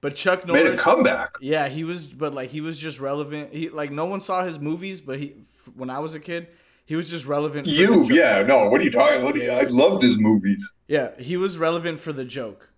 But 0.00 0.14
Chuck 0.14 0.46
Norris 0.46 0.62
Made 0.62 0.72
a 0.74 0.76
comeback. 0.76 1.30
yeah, 1.40 1.68
he 1.68 1.82
was, 1.82 2.06
but 2.06 2.32
like 2.32 2.50
he 2.50 2.60
was 2.60 2.78
just 2.78 3.00
relevant. 3.00 3.52
He 3.52 3.70
like 3.70 3.90
no 3.90 4.04
one 4.04 4.20
saw 4.20 4.44
his 4.44 4.60
movies, 4.60 5.00
but 5.00 5.18
he 5.18 5.34
when 5.74 5.90
I 5.90 5.98
was 5.98 6.14
a 6.14 6.20
kid, 6.20 6.46
he 6.86 6.94
was 6.94 7.10
just 7.10 7.26
relevant. 7.26 7.66
for 7.66 7.72
You, 7.72 8.04
yeah, 8.04 8.42
no, 8.42 8.68
what 8.68 8.80
are 8.82 8.84
you 8.84 8.92
talking 8.92 9.20
about? 9.20 9.36
I 9.36 9.68
loved 9.68 10.04
his 10.04 10.16
movies. 10.16 10.62
Yeah, 10.86 11.18
he 11.18 11.36
was 11.36 11.58
relevant 11.58 11.98
for 11.98 12.12
the 12.12 12.24
joke. 12.24 12.70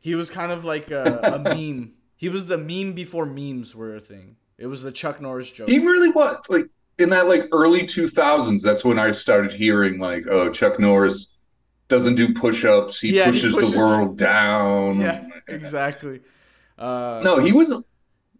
He 0.00 0.16
was 0.16 0.30
kind 0.30 0.50
of 0.50 0.64
like 0.64 0.90
a, 0.90 1.20
a 1.22 1.38
meme. 1.54 1.92
He 2.16 2.28
was 2.28 2.48
the 2.48 2.58
meme 2.58 2.94
before 2.94 3.24
memes 3.24 3.72
were 3.72 3.94
a 3.94 4.00
thing. 4.00 4.34
It 4.58 4.66
was 4.66 4.82
the 4.82 4.90
Chuck 4.90 5.20
Norris 5.20 5.52
joke. 5.52 5.68
He 5.68 5.78
really 5.78 6.08
was 6.10 6.40
like 6.48 6.66
in 6.98 7.10
that 7.10 7.28
like 7.28 7.42
early 7.52 7.80
2000s, 7.80 8.62
that's 8.62 8.84
when 8.84 8.98
I 8.98 9.12
started 9.12 9.52
hearing 9.52 9.98
like, 9.98 10.24
oh, 10.30 10.50
Chuck 10.50 10.78
Norris 10.78 11.36
doesn't 11.88 12.14
do 12.16 12.34
push-ups. 12.34 12.98
He, 13.00 13.10
Yeah, 13.16 13.26
he 13.26 13.32
pushes, 13.32 13.54
pushes- 13.54 13.72
the 13.72 13.78
world 13.78 14.16
down. 14.18 15.00
Yeah, 15.00 15.24
exactly. 15.48 16.20
Uh, 16.78 17.20
No, 17.24 17.38
he 17.38 17.52
was 17.52 17.86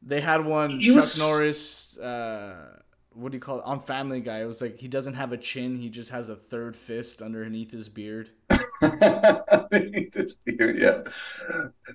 They 0.03 0.21
had 0.21 0.45
one 0.45 0.81
Chuck 0.81 0.97
was- 0.97 1.19
Norris. 1.21 1.99
Uh, 1.99 2.73
what 3.13 3.33
do 3.33 3.37
you 3.37 3.41
call 3.41 3.59
it? 3.61 3.65
On 3.65 3.81
Family 3.81 4.21
Guy, 4.21 4.41
it 4.43 4.45
was 4.47 4.61
like 4.61 4.77
he 4.77 4.89
doesn't 4.89 5.15
have 5.15 5.33
a 5.33 5.39
chin; 5.39 5.77
he 5.79 5.89
just 5.89 6.11
has 6.11 6.29
a 6.29 6.37
third 6.37 6.77
fist 6.77 7.23
underneath 7.23 7.71
his 7.71 7.89
beard. 7.89 8.29
yeah. 10.47 11.03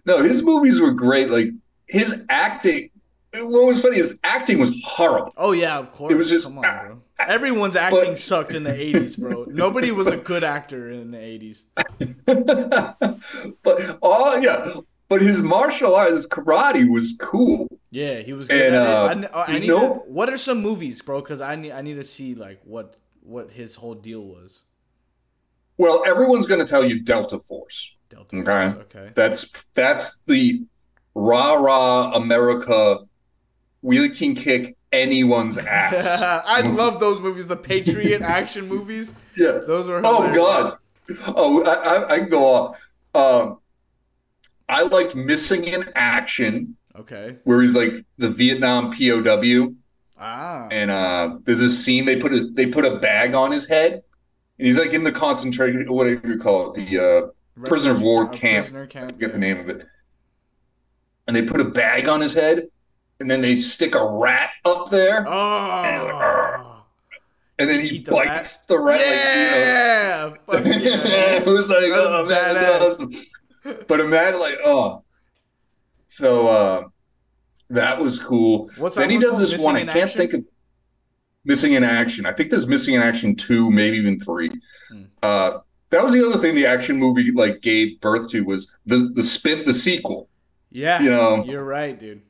No, 0.06 0.24
his 0.24 0.42
movies 0.44 0.80
were 0.82 0.92
great. 0.92 1.30
Like 1.30 1.50
his 1.88 2.26
acting. 2.30 2.90
What 3.34 3.66
was 3.66 3.82
funny 3.82 3.98
is 3.98 4.20
acting 4.24 4.60
was 4.60 4.72
horrible. 4.84 5.34
Oh 5.38 5.54
yeah, 5.54 5.78
of 5.78 5.92
course. 5.94 6.12
It 6.12 6.16
was 6.16 6.30
just- 6.30 6.46
come 6.48 6.58
on, 6.58 6.64
bro. 6.64 7.02
Everyone's 7.28 7.76
acting 7.76 8.10
But- 8.12 8.20
sucked 8.20 8.52
in 8.54 8.64
the 8.64 8.72
'80s, 8.74 9.18
bro. 9.18 9.46
Nobody 9.48 9.92
was 9.92 10.08
a 10.08 10.18
good 10.18 10.44
actor 10.44 10.90
in 10.92 11.12
the 11.12 11.18
'80s. 11.18 11.64
but 13.64 13.98
oh 14.02 14.38
yeah, 14.40 14.74
but 15.08 15.22
his 15.22 15.42
martial 15.42 15.96
arts, 15.96 16.12
his 16.12 16.28
karate 16.28 16.92
was 16.92 17.16
cool. 17.20 17.68
Yeah, 17.90 18.20
he 18.20 18.34
was 18.34 18.48
good 18.48 18.74
And, 18.74 18.76
at 18.76 18.88
uh, 18.88 19.20
it. 19.20 19.32
I, 19.34 19.42
I 19.42 19.52
you 19.54 19.60
need 19.62 19.68
know- 19.68 20.00
to, 20.06 20.12
what 20.12 20.30
are 20.30 20.38
some 20.38 20.62
movies, 20.62 21.02
bro? 21.02 21.22
Because 21.22 21.42
I 21.42 21.56
need 21.56 21.72
I 21.72 21.82
need 21.82 21.96
to 21.96 22.04
see 22.04 22.36
like 22.36 22.60
what 22.66 22.98
what 23.22 23.52
his 23.52 23.76
whole 23.76 23.96
deal 23.96 24.22
was. 24.22 24.64
Well, 25.78 26.04
everyone's 26.06 26.46
going 26.48 26.60
to 26.60 26.66
tell 26.70 26.84
you 26.84 27.00
Delta 27.02 27.40
Force. 27.40 27.98
Delta 28.10 28.36
Okay. 28.38 28.74
Force, 28.74 28.86
okay. 28.96 29.12
That's 29.16 29.52
that's 29.74 30.22
the 30.28 30.64
rah 31.16 31.54
rah 31.54 32.12
America. 32.14 33.00
We 33.82 34.10
can 34.10 34.36
kick 34.36 34.78
anyone's 34.92 35.58
ass. 35.58 36.22
I 36.46 36.62
love 36.62 37.00
those 37.00 37.20
movies, 37.20 37.48
the 37.48 37.56
Patriot 37.58 38.22
action 38.22 38.68
movies. 38.68 39.12
yeah. 39.38 39.60
Those 39.66 39.90
are 39.90 40.02
Oh. 40.04 40.34
God. 40.34 40.78
Oh, 41.28 41.64
I, 41.64 41.74
I, 41.74 42.14
I 42.16 42.20
can 42.20 42.30
go 42.30 42.44
off. 42.46 42.92
Um, 43.14 43.58
I 44.70 44.84
liked 44.84 45.16
Missing 45.16 45.66
in 45.66 45.90
Action, 45.96 46.78
Okay. 46.98 47.38
where 47.44 47.62
he's 47.62 47.76
like 47.76 48.06
the 48.18 48.30
Vietnam 48.30 48.92
POW, 48.92 49.74
Ah. 50.18 50.68
and 50.72 50.90
uh, 50.90 51.38
there's 51.44 51.60
a 51.60 51.70
scene 51.70 52.06
they 52.06 52.16
put 52.16 52.32
a 52.32 52.48
they 52.54 52.68
put 52.68 52.86
a 52.86 52.98
bag 53.00 53.34
on 53.34 53.52
his 53.52 53.68
head, 53.68 53.94
and 53.94 54.68
he's 54.68 54.78
like 54.78 54.94
in 54.94 55.04
the 55.04 55.12
concentration 55.12 55.92
what 55.92 56.06
do 56.06 56.22
you 56.24 56.38
call 56.38 56.72
it 56.72 56.76
the 56.88 56.98
uh, 57.00 57.66
prisoner 57.68 57.94
of 57.96 58.02
war 58.02 58.28
uh, 58.28 58.30
camp. 58.30 58.68
prisoner 58.68 58.88
camp. 58.88 59.10
I 59.10 59.14
forget 59.14 59.30
yeah. 59.30 59.34
the 59.34 59.40
name 59.40 59.60
of 59.60 59.68
it. 59.70 59.86
And 61.28 61.36
they 61.36 61.42
put 61.42 61.60
a 61.60 61.66
bag 61.66 62.08
on 62.08 62.22
his 62.22 62.34
head, 62.34 62.68
and 63.22 63.32
then 63.32 63.42
they 63.42 63.56
stick 63.56 63.96
a 63.96 64.06
rat 64.06 64.50
up 64.66 64.90
there, 64.90 65.24
Oh. 65.28 66.84
and 67.60 67.70
then 67.70 67.80
he 67.80 68.00
the 68.00 68.12
bites 68.12 68.66
the 68.66 68.78
rat. 68.80 69.00
yeah. 69.00 70.34
Like, 70.48 70.66
you 70.66 70.72
know. 70.72 70.80
yeah. 70.82 71.38
it 71.38 71.46
was 71.46 71.70
like, 71.70 71.80
That 71.80 71.94
oh 71.94 72.26
man, 72.28 72.82
awesome. 72.82 73.12
But 73.88 74.00
imagine, 74.00 74.40
like, 74.40 74.58
oh, 74.66 75.04
so 76.08 76.48
uh, 76.48 76.84
that 77.70 78.00
was 78.00 78.20
cool. 78.20 78.70
What's 78.78 78.96
then 78.96 79.10
he 79.10 79.18
does 79.20 79.38
this 79.40 79.58
one. 79.58 79.76
I 79.76 79.86
can't 79.86 79.98
Action? 79.98 80.18
think 80.18 80.34
of 80.34 80.44
missing 81.46 81.74
in 81.74 81.84
action. 81.84 82.26
I 82.26 82.34
think 82.34 82.50
there's 82.52 82.68
missing 82.68 82.96
in 82.96 83.02
action 83.02 83.36
two, 83.36 83.72
maybe 83.72 83.98
even 83.98 84.20
three. 84.20 84.52
Hmm. 84.92 85.04
Uh, 85.22 85.52
that 85.92 86.04
was 86.04 86.14
the 86.14 86.26
other 86.26 86.38
thing 86.38 86.56
the 86.56 86.66
action 86.66 86.96
movie 86.98 87.32
like 87.32 87.62
gave 87.62 88.00
birth 88.02 88.30
to 88.32 88.42
was 88.44 88.78
the 88.86 89.12
the 89.14 89.24
spin 89.24 89.64
the 89.66 89.74
sequel. 89.74 90.30
Yeah. 90.72 91.02
You 91.02 91.10
know. 91.10 91.44
You're 91.44 91.64
right, 91.66 92.00
dude. 92.00 92.22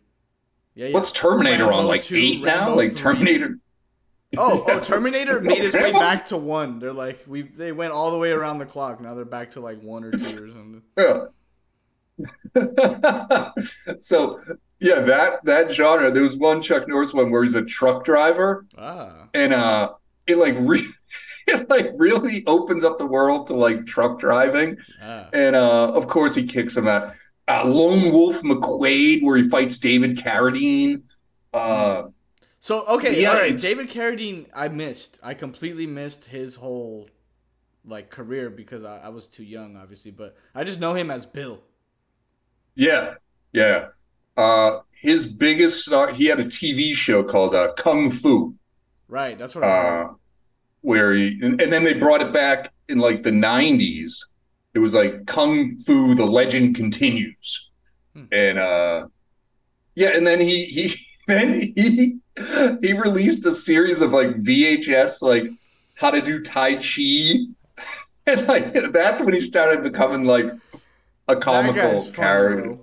Yeah, 0.75 0.87
yeah. 0.87 0.93
What's 0.93 1.11
Terminator 1.11 1.63
Rambo 1.65 1.79
on? 1.79 1.87
Like 1.87 2.03
2, 2.03 2.15
eight 2.15 2.41
now? 2.43 2.67
Rambo 2.67 2.75
Like 2.77 2.91
3. 2.91 2.99
Terminator. 2.99 3.59
Oh, 4.37 4.63
oh, 4.67 4.79
Terminator 4.79 5.41
made 5.41 5.59
its 5.63 5.73
way 5.75 5.91
back 5.91 6.27
to 6.27 6.37
one. 6.37 6.79
They're 6.79 6.93
like, 6.93 7.23
we 7.27 7.41
they 7.41 7.71
went 7.73 7.91
all 7.91 8.11
the 8.11 8.17
way 8.17 8.31
around 8.31 8.59
the 8.59 8.65
clock. 8.65 9.01
Now 9.01 9.13
they're 9.13 9.25
back 9.25 9.51
to 9.51 9.59
like 9.59 9.81
one 9.81 10.03
or 10.05 10.11
two 10.11 10.43
or 10.43 10.47
something. 10.47 10.81
Yeah. 10.97 11.25
so 13.99 14.39
yeah, 14.79 14.99
that 14.99 15.43
that 15.45 15.71
genre. 15.71 16.11
There 16.11 16.23
was 16.23 16.35
one 16.35 16.61
Chuck 16.61 16.87
Norris 16.87 17.13
one 17.13 17.31
where 17.31 17.43
he's 17.43 17.55
a 17.55 17.65
truck 17.65 18.03
driver, 18.03 18.65
Ah, 18.77 19.27
and 19.33 19.53
uh, 19.53 19.93
it 20.27 20.37
like 20.37 20.55
re- 20.59 20.87
it 21.47 21.69
like 21.69 21.91
really 21.95 22.43
opens 22.45 22.83
up 22.83 22.97
the 22.97 23.05
world 23.05 23.47
to 23.47 23.53
like 23.53 23.85
truck 23.85 24.19
driving, 24.19 24.77
ah. 25.01 25.29
and 25.33 25.55
uh, 25.55 25.91
of 25.93 26.07
course 26.07 26.35
he 26.35 26.45
kicks 26.45 26.77
him 26.77 26.87
out. 26.87 27.13
Uh, 27.51 27.65
Lone 27.65 28.11
Wolf 28.11 28.41
McQuaid, 28.43 29.23
where 29.23 29.37
he 29.37 29.49
fights 29.49 29.77
David 29.77 30.17
Carradine. 30.17 31.03
Uh, 31.53 32.03
So 32.59 32.85
okay, 32.85 33.21
Yeah, 33.21 33.29
all 33.31 33.35
right. 33.35 33.57
David 33.57 33.89
Carradine, 33.89 34.45
I 34.53 34.67
missed. 34.67 35.19
I 35.23 35.33
completely 35.33 35.87
missed 35.87 36.25
his 36.25 36.55
whole 36.55 37.09
like 37.85 38.09
career 38.09 38.49
because 38.49 38.83
I, 38.83 38.99
I 38.99 39.09
was 39.09 39.27
too 39.27 39.43
young, 39.43 39.75
obviously. 39.75 40.11
But 40.11 40.35
I 40.55 40.63
just 40.63 40.79
know 40.79 40.93
him 40.93 41.09
as 41.11 41.25
Bill. 41.25 41.61
yeah, 42.75 43.15
yeah. 43.53 43.87
Uh, 44.37 44.79
his 44.91 45.25
biggest 45.25 45.85
star. 45.85 46.11
He 46.11 46.25
had 46.25 46.39
a 46.39 46.45
TV 46.45 46.93
show 46.93 47.23
called 47.23 47.53
uh, 47.55 47.73
Kung 47.73 48.11
Fu. 48.11 48.55
Right, 49.07 49.37
that's 49.37 49.55
what 49.55 49.63
uh, 49.63 50.13
where 50.81 51.13
he 51.13 51.39
and, 51.41 51.61
and 51.61 51.71
then 51.71 51.83
they 51.83 51.93
brought 51.93 52.21
it 52.21 52.33
back 52.33 52.73
in 52.89 52.99
like 52.99 53.23
the 53.23 53.31
90s 53.31 54.30
it 54.73 54.79
was 54.79 54.93
like 54.93 55.25
kung 55.25 55.77
fu 55.79 56.15
the 56.15 56.25
legend 56.25 56.75
continues 56.75 57.67
Hmm. 58.13 58.23
and 58.31 58.59
uh 58.59 59.07
yeah 59.95 60.09
and 60.15 60.27
then 60.27 60.39
he 60.41 60.65
he 60.65 60.93
then 61.27 61.61
he 61.61 62.19
he 62.81 62.93
released 62.93 63.45
a 63.45 63.51
series 63.53 64.01
of 64.01 64.11
like 64.11 64.41
vhs 64.43 65.21
like 65.21 65.45
how 65.95 66.11
to 66.11 66.21
do 66.21 66.41
tai 66.43 66.75
chi 66.75 67.37
and 68.27 68.47
like 68.47 68.73
that's 68.91 69.21
when 69.21 69.33
he 69.33 69.39
started 69.41 69.81
becoming 69.83 70.25
like 70.25 70.51
a 71.27 71.35
comical 71.37 72.03
character. 72.11 72.77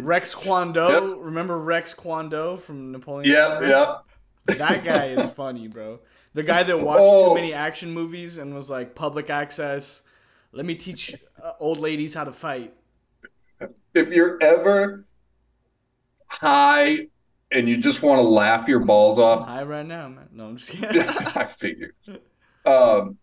Rex 0.00 0.34
Kwon 0.34 0.72
Do, 0.74 1.18
remember 1.20 1.56
Rex 1.58 1.94
Kwon 1.94 2.30
Do 2.30 2.56
from 2.58 2.92
Napoleon? 2.92 3.30
Yep, 3.30 3.48
Dynamite? 3.60 3.68
yeah 4.48 4.54
That 4.56 4.84
guy 4.84 5.06
is 5.08 5.30
funny, 5.32 5.68
bro. 5.68 6.00
The 6.34 6.42
guy 6.42 6.62
that 6.64 6.80
watched 6.80 7.00
Oh. 7.02 7.28
too 7.30 7.34
many 7.34 7.52
action 7.52 7.92
movies 7.92 8.38
and 8.38 8.54
was 8.54 8.70
like 8.70 8.94
public 8.94 9.30
access. 9.30 10.02
Let 10.52 10.66
me 10.66 10.74
teach 10.74 11.14
uh, 11.42 11.52
old 11.60 11.78
ladies 11.78 12.14
how 12.14 12.24
to 12.24 12.32
fight. 12.32 12.74
if 13.94 14.08
you're 14.10 14.38
ever 14.42 15.04
high 16.26 17.08
and 17.50 17.68
you 17.68 17.76
just 17.76 18.02
want 18.02 18.18
to 18.18 18.22
laugh 18.22 18.68
your 18.68 18.80
balls 18.80 19.18
I'm 19.18 19.24
off, 19.24 19.48
high 19.48 19.62
right 19.62 19.86
now, 19.86 20.08
man. 20.08 20.28
No, 20.32 20.46
I'm 20.46 20.56
just 20.56 20.70
kidding. 20.72 21.02
I 21.08 21.44
figured. 21.46 21.94
Um, 22.66 23.18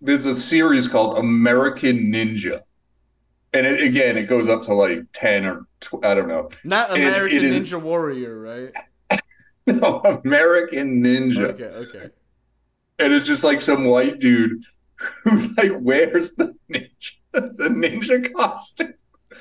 there's 0.00 0.26
a 0.26 0.34
series 0.34 0.88
called 0.88 1.18
American 1.18 2.12
Ninja, 2.12 2.60
and 3.52 3.66
it, 3.66 3.82
again, 3.82 4.16
it 4.16 4.24
goes 4.24 4.48
up 4.48 4.62
to 4.64 4.74
like 4.74 5.00
ten 5.12 5.44
or 5.44 5.66
tw- 5.80 6.02
I 6.04 6.14
don't 6.14 6.28
know. 6.28 6.50
Not 6.64 6.90
American 6.92 7.42
is- 7.42 7.56
Ninja 7.56 7.80
Warrior, 7.80 8.38
right? 8.38 8.72
No, 9.66 10.00
American 10.24 11.00
Ninja, 11.04 11.50
Okay, 11.50 11.64
okay. 11.64 12.10
and 12.98 13.12
it's 13.12 13.26
just 13.26 13.44
like 13.44 13.60
some 13.60 13.84
white 13.84 14.18
dude 14.18 14.64
who 15.24 15.38
like 15.56 15.72
wears 15.80 16.34
the 16.34 16.54
ninja 16.70 17.12
the 17.32 17.68
ninja 17.70 18.32
costume. 18.34 18.94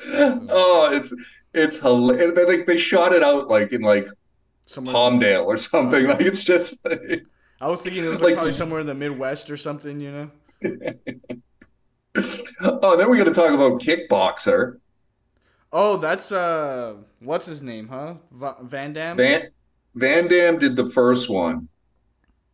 Oh, 0.08 0.90
it's 0.94 1.14
it's 1.54 1.80
hilarious. 1.80 2.34
They 2.36 2.46
like 2.46 2.66
they 2.66 2.78
shot 2.78 3.12
it 3.14 3.24
out 3.24 3.48
like 3.50 3.72
in 3.74 3.82
like 3.82 4.08
Somewhere. 4.66 4.94
Palmdale 4.94 5.46
or 5.46 5.58
something. 5.58 6.06
Like 6.06 6.22
it's 6.22 6.44
just 6.44 6.86
like, 6.86 7.24
I 7.62 7.68
was 7.68 7.82
thinking 7.82 8.04
it 8.04 8.08
was 8.08 8.18
like- 8.20 8.26
like 8.28 8.34
probably 8.36 8.54
somewhere 8.54 8.80
in 8.82 8.88
the 8.88 8.94
Midwest 8.96 9.50
or 9.50 9.58
something, 9.58 10.00
you 10.00 10.12
know? 10.12 10.32
oh, 12.62 12.98
then 12.98 13.10
we 13.10 13.18
got 13.18 13.26
to 13.26 13.34
talk 13.34 13.52
about 13.52 13.82
Kickboxer. 13.82 14.78
Oh, 15.72 15.98
that's 15.98 16.32
uh, 16.32 16.96
what's 17.20 17.46
his 17.46 17.62
name, 17.62 17.88
huh? 17.88 18.16
Va- 18.32 18.58
Van 18.64 18.94
Damme. 18.94 19.18
Van 19.18 19.50
Van 19.96 20.28
Damme 20.28 20.58
did 20.60 20.76
the 20.76 20.90
first 20.90 21.30
one, 21.30 21.68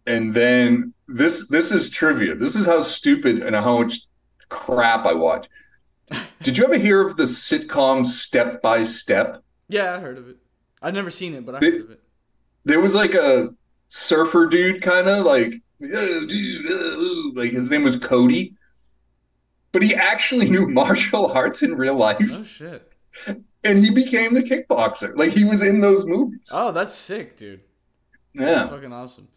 and 0.08 0.34
then 0.34 0.94
this 1.08 1.48
this 1.50 1.72
is 1.72 1.90
trivia. 1.90 2.36
This 2.36 2.56
is 2.56 2.66
how 2.66 2.82
stupid 2.82 3.42
and 3.42 3.56
how 3.56 3.80
much 3.80 4.02
crap 4.50 5.06
I 5.06 5.14
watch. 5.14 5.48
Did 6.44 6.58
you 6.58 6.64
ever 6.66 6.78
hear 6.78 7.06
of 7.08 7.18
the 7.18 7.24
sitcom 7.24 8.06
Step 8.06 8.62
by 8.62 8.84
Step? 8.84 9.44
yeah, 9.68 9.96
I 9.96 10.00
heard 10.00 10.18
of 10.18 10.30
it. 10.30 10.38
I've 10.82 10.94
never 10.94 11.10
seen 11.10 11.34
it, 11.34 11.46
but 11.46 11.56
I 11.56 11.60
They- 11.60 11.72
heard 11.72 11.82
of 11.82 11.92
it. 11.92 12.02
There 12.64 12.80
was 12.80 12.96
like 12.96 13.14
a 13.14 13.50
surfer 13.90 14.48
dude, 14.48 14.82
kind 14.82 15.08
of 15.08 15.24
like, 15.26 15.54
"Oh, 15.84 16.26
dude, 16.28 16.66
ooh," 16.68 17.32
like 17.36 17.52
his 17.52 17.70
name 17.70 17.84
was 17.84 17.96
Cody, 17.98 18.56
but 19.72 19.84
he 19.84 19.94
actually 19.96 20.50
knew 20.54 20.68
martial 20.68 21.32
arts 21.32 21.62
in 21.64 21.76
real 21.76 21.96
life, 21.96 22.30
Oh 22.32 22.44
shit. 22.44 22.92
and 23.64 23.80
he 23.80 23.92
became 23.92 24.34
the 24.34 24.42
kickboxer. 24.44 25.16
Like 25.16 25.32
he 25.32 25.44
was 25.44 25.62
in 25.64 25.82
those 25.82 26.06
movies. 26.06 26.50
Oh, 26.52 26.72
that's 26.72 26.94
sick, 26.94 27.38
dude. 27.38 27.62
That's 28.34 28.50
Yeah. 28.50 28.68
fucking 28.68 28.92
awesome. 28.94 29.28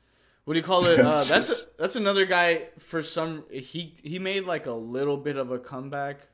What 0.49 0.55
do 0.55 0.61
you 0.61 0.65
call 0.65 0.87
it? 0.87 0.99
Uh, 1.05 1.11
that's 1.11 1.29
just- 1.29 1.77
that's 1.77 1.95
another 1.95 2.25
guy. 2.25 2.69
For 2.79 3.03
some, 3.03 3.45
he 3.51 3.95
he 4.03 4.19
made 4.19 4.45
like 4.47 4.65
a 4.65 4.73
little 4.73 5.19
bit 5.19 5.37
of 5.37 5.51
a 5.51 5.59
comeback. 5.59 6.29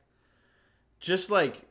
Just 1.01 1.29
like, 1.29 1.63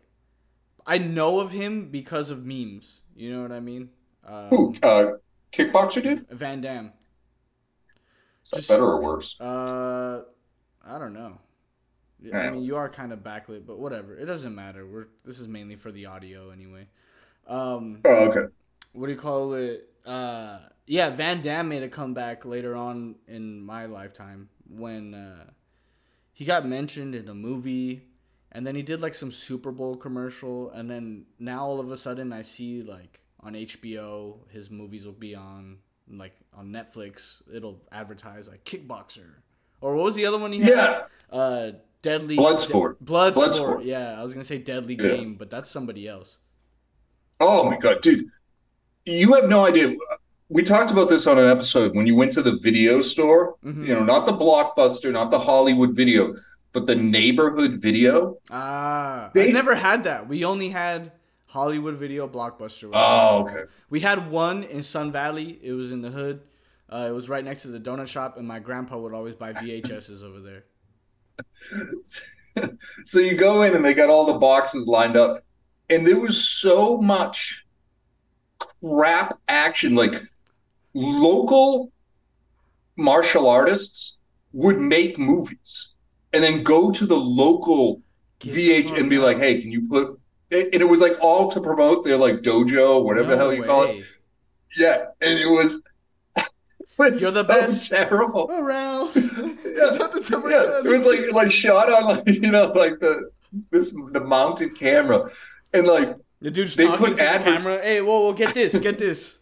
I 0.86 0.98
know 0.98 1.40
of 1.40 1.52
him 1.52 1.88
because 1.90 2.28
of 2.28 2.44
memes. 2.44 3.00
You 3.16 3.32
know 3.34 3.40
what 3.40 3.50
I 3.50 3.60
mean? 3.60 3.88
Um, 4.26 4.48
Who? 4.50 4.76
Uh, 4.82 5.12
kickboxer 5.54 6.02
dude? 6.02 6.28
Van 6.28 6.60
Damme. 6.60 6.92
Is 8.44 8.50
that 8.50 8.68
better 8.68 8.84
or 8.84 9.02
worse? 9.02 9.40
Uh, 9.40 10.24
I 10.86 10.98
don't 10.98 11.14
know. 11.14 11.38
Yeah, 12.20 12.40
I 12.40 12.50
mean, 12.50 12.62
you 12.62 12.76
are 12.76 12.90
kind 12.90 13.14
of 13.14 13.20
backlit, 13.20 13.64
but 13.66 13.78
whatever. 13.78 14.18
It 14.18 14.26
doesn't 14.26 14.54
matter. 14.54 14.86
We're 14.86 15.06
this 15.24 15.40
is 15.40 15.48
mainly 15.48 15.76
for 15.76 15.90
the 15.90 16.04
audio 16.04 16.50
anyway. 16.50 16.88
Um, 17.46 18.00
Oh, 18.04 18.28
okay. 18.28 18.52
what 18.92 19.06
do 19.06 19.12
you 19.14 19.18
call 19.18 19.54
it? 19.54 19.88
Uh, 20.04 20.58
yeah, 20.86 21.10
Van 21.10 21.40
Damme 21.40 21.68
made 21.68 21.82
a 21.82 21.88
comeback 21.88 22.44
later 22.44 22.74
on 22.76 23.16
in 23.26 23.60
my 23.64 23.86
lifetime 23.86 24.48
when 24.68 25.14
uh, 25.14 25.50
he 26.32 26.44
got 26.44 26.66
mentioned 26.66 27.14
in 27.14 27.28
a 27.28 27.34
movie, 27.34 28.02
and 28.52 28.66
then 28.66 28.74
he 28.74 28.82
did 28.82 29.00
like 29.00 29.14
some 29.14 29.32
Super 29.32 29.72
Bowl 29.72 29.96
commercial, 29.96 30.70
and 30.70 30.90
then 30.90 31.24
now 31.38 31.64
all 31.64 31.80
of 31.80 31.90
a 31.90 31.96
sudden 31.96 32.32
I 32.32 32.42
see 32.42 32.82
like 32.82 33.20
on 33.40 33.54
HBO 33.54 34.38
his 34.50 34.70
movies 34.70 35.04
will 35.06 35.12
be 35.12 35.34
on 35.34 35.78
like 36.10 36.34
on 36.52 36.68
Netflix. 36.70 37.42
It'll 37.52 37.80
advertise 37.90 38.48
like 38.48 38.64
Kickboxer, 38.64 39.36
or 39.80 39.94
what 39.96 40.04
was 40.04 40.14
the 40.14 40.26
other 40.26 40.38
one 40.38 40.52
he 40.52 40.60
had? 40.60 40.68
Yeah. 40.70 41.02
Uh, 41.30 41.72
Deadly 42.02 42.36
Bloodsport. 42.36 42.96
Bloodsport. 43.02 43.34
Bloodsport. 43.34 43.84
Yeah, 43.84 44.20
I 44.20 44.22
was 44.22 44.34
gonna 44.34 44.44
say 44.44 44.58
Deadly 44.58 44.94
Yeah. 44.94 45.16
Game, 45.16 45.34
but 45.36 45.48
that's 45.50 45.70
somebody 45.70 46.06
else. 46.06 46.36
Oh 47.40 47.64
my 47.70 47.78
god, 47.78 48.02
dude. 48.02 48.28
You 49.06 49.32
have 49.34 49.48
no 49.48 49.64
idea. 49.66 49.96
We 50.48 50.62
talked 50.62 50.90
about 50.90 51.08
this 51.08 51.26
on 51.26 51.38
an 51.38 51.48
episode 51.48 51.94
when 51.96 52.06
you 52.06 52.14
went 52.16 52.32
to 52.34 52.42
the 52.42 52.56
video 52.56 53.00
store, 53.00 53.56
Mhm. 53.64 53.86
you 53.88 53.94
know, 53.94 54.04
not 54.04 54.26
the 54.26 54.32
blockbuster, 54.32 55.10
not 55.10 55.30
the 55.30 55.38
Hollywood 55.38 55.94
video, 55.96 56.34
but 56.72 56.86
the 56.86 56.94
neighborhood 56.94 57.72
video. 57.80 58.38
Ah, 58.50 59.30
I 59.34 59.50
never 59.50 59.74
had 59.74 60.04
that. 60.04 60.28
We 60.28 60.44
only 60.44 60.68
had 60.70 61.12
Hollywood 61.46 61.94
Video 61.96 62.26
Blockbuster. 62.28 62.90
Oh, 62.92 63.46
okay. 63.46 63.62
We 63.88 64.00
had 64.00 64.30
one 64.30 64.64
in 64.64 64.82
Sun 64.82 65.12
Valley. 65.12 65.58
It 65.62 65.72
was 65.72 65.92
in 65.92 66.02
the 66.02 66.10
hood. 66.10 66.40
Uh, 66.90 67.06
it 67.08 67.12
was 67.12 67.28
right 67.28 67.44
next 67.44 67.62
to 67.62 67.68
the 67.68 67.80
donut 67.80 68.08
shop, 68.08 68.36
and 68.36 68.46
my 68.46 68.58
grandpa 68.58 68.98
would 68.98 69.14
always 69.14 69.34
buy 69.34 69.52
VHSs 69.52 70.22
over 70.22 70.40
there. 70.40 70.64
so 73.06 73.18
you 73.18 73.36
go 73.36 73.62
in 73.62 73.74
and 73.74 73.84
they 73.84 73.94
got 73.94 74.10
all 74.10 74.26
the 74.26 74.34
boxes 74.34 74.86
lined 74.86 75.16
up, 75.16 75.42
and 75.88 76.06
there 76.06 76.18
was 76.18 76.46
so 76.46 76.98
much 76.98 77.66
crap 78.82 79.38
action. 79.48 79.94
Like 79.94 80.14
local 80.94 81.92
martial 82.96 83.48
artists 83.48 84.18
would 84.52 84.80
make 84.80 85.18
movies 85.18 85.94
and 86.32 86.42
then 86.42 86.62
go 86.62 86.90
to 86.90 87.06
the 87.06 87.16
local 87.16 88.00
Get 88.38 88.54
VH 88.54 88.98
and 88.98 89.08
be 89.10 89.18
like, 89.18 89.38
"Hey, 89.38 89.60
can 89.60 89.70
you 89.70 89.88
put?" 89.88 90.18
And 90.50 90.74
it 90.74 90.88
was 90.88 91.00
like 91.00 91.16
all 91.20 91.50
to 91.50 91.60
promote 91.60 92.04
their 92.04 92.16
like 92.16 92.42
dojo, 92.42 93.02
whatever 93.02 93.30
the 93.30 93.36
hell 93.36 93.52
you 93.52 93.62
call 93.62 93.84
it. 93.84 94.04
Yeah, 94.76 95.06
and 95.20 95.38
it 95.38 95.46
was. 95.46 95.82
it 96.36 96.44
was 96.98 97.20
You're 97.20 97.30
the 97.30 97.42
so 97.42 97.48
best. 97.48 97.90
Terrible. 97.90 98.48
Oh, 98.50 98.64
Around. 98.64 99.10
Yeah, 99.74 99.96
Not 99.96 100.12
the 100.12 100.20
time 100.20 100.42
yeah. 100.48 100.78
It 100.78 100.84
was 100.84 101.04
like 101.04 101.32
like 101.32 101.50
shot 101.50 101.92
on 101.92 102.04
like 102.04 102.28
you 102.28 102.50
know 102.50 102.66
like 102.72 103.00
the 103.00 103.30
this 103.70 103.90
the 104.12 104.20
mounted 104.20 104.76
camera, 104.76 105.30
and 105.72 105.86
like 105.86 106.16
the 106.40 106.50
dude's 106.50 106.76
they 106.76 106.86
put 106.86 107.10
to 107.10 107.14
the 107.16 107.16
camera. 107.16 107.80
Hey, 107.82 108.00
whoa, 108.00 108.20
whoa, 108.20 108.32
get 108.32 108.54
this, 108.54 108.78
get 108.78 108.98
this. 108.98 109.38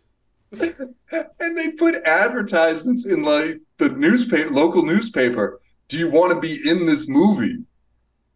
And 0.60 1.58
they 1.58 1.72
put 1.72 1.96
advertisements 2.04 3.06
in 3.06 3.22
like 3.22 3.60
the 3.78 3.88
newspaper, 3.90 4.50
local 4.50 4.84
newspaper. 4.84 5.60
Do 5.88 5.98
you 5.98 6.10
want 6.10 6.32
to 6.32 6.40
be 6.40 6.68
in 6.68 6.86
this 6.86 7.08
movie? 7.08 7.64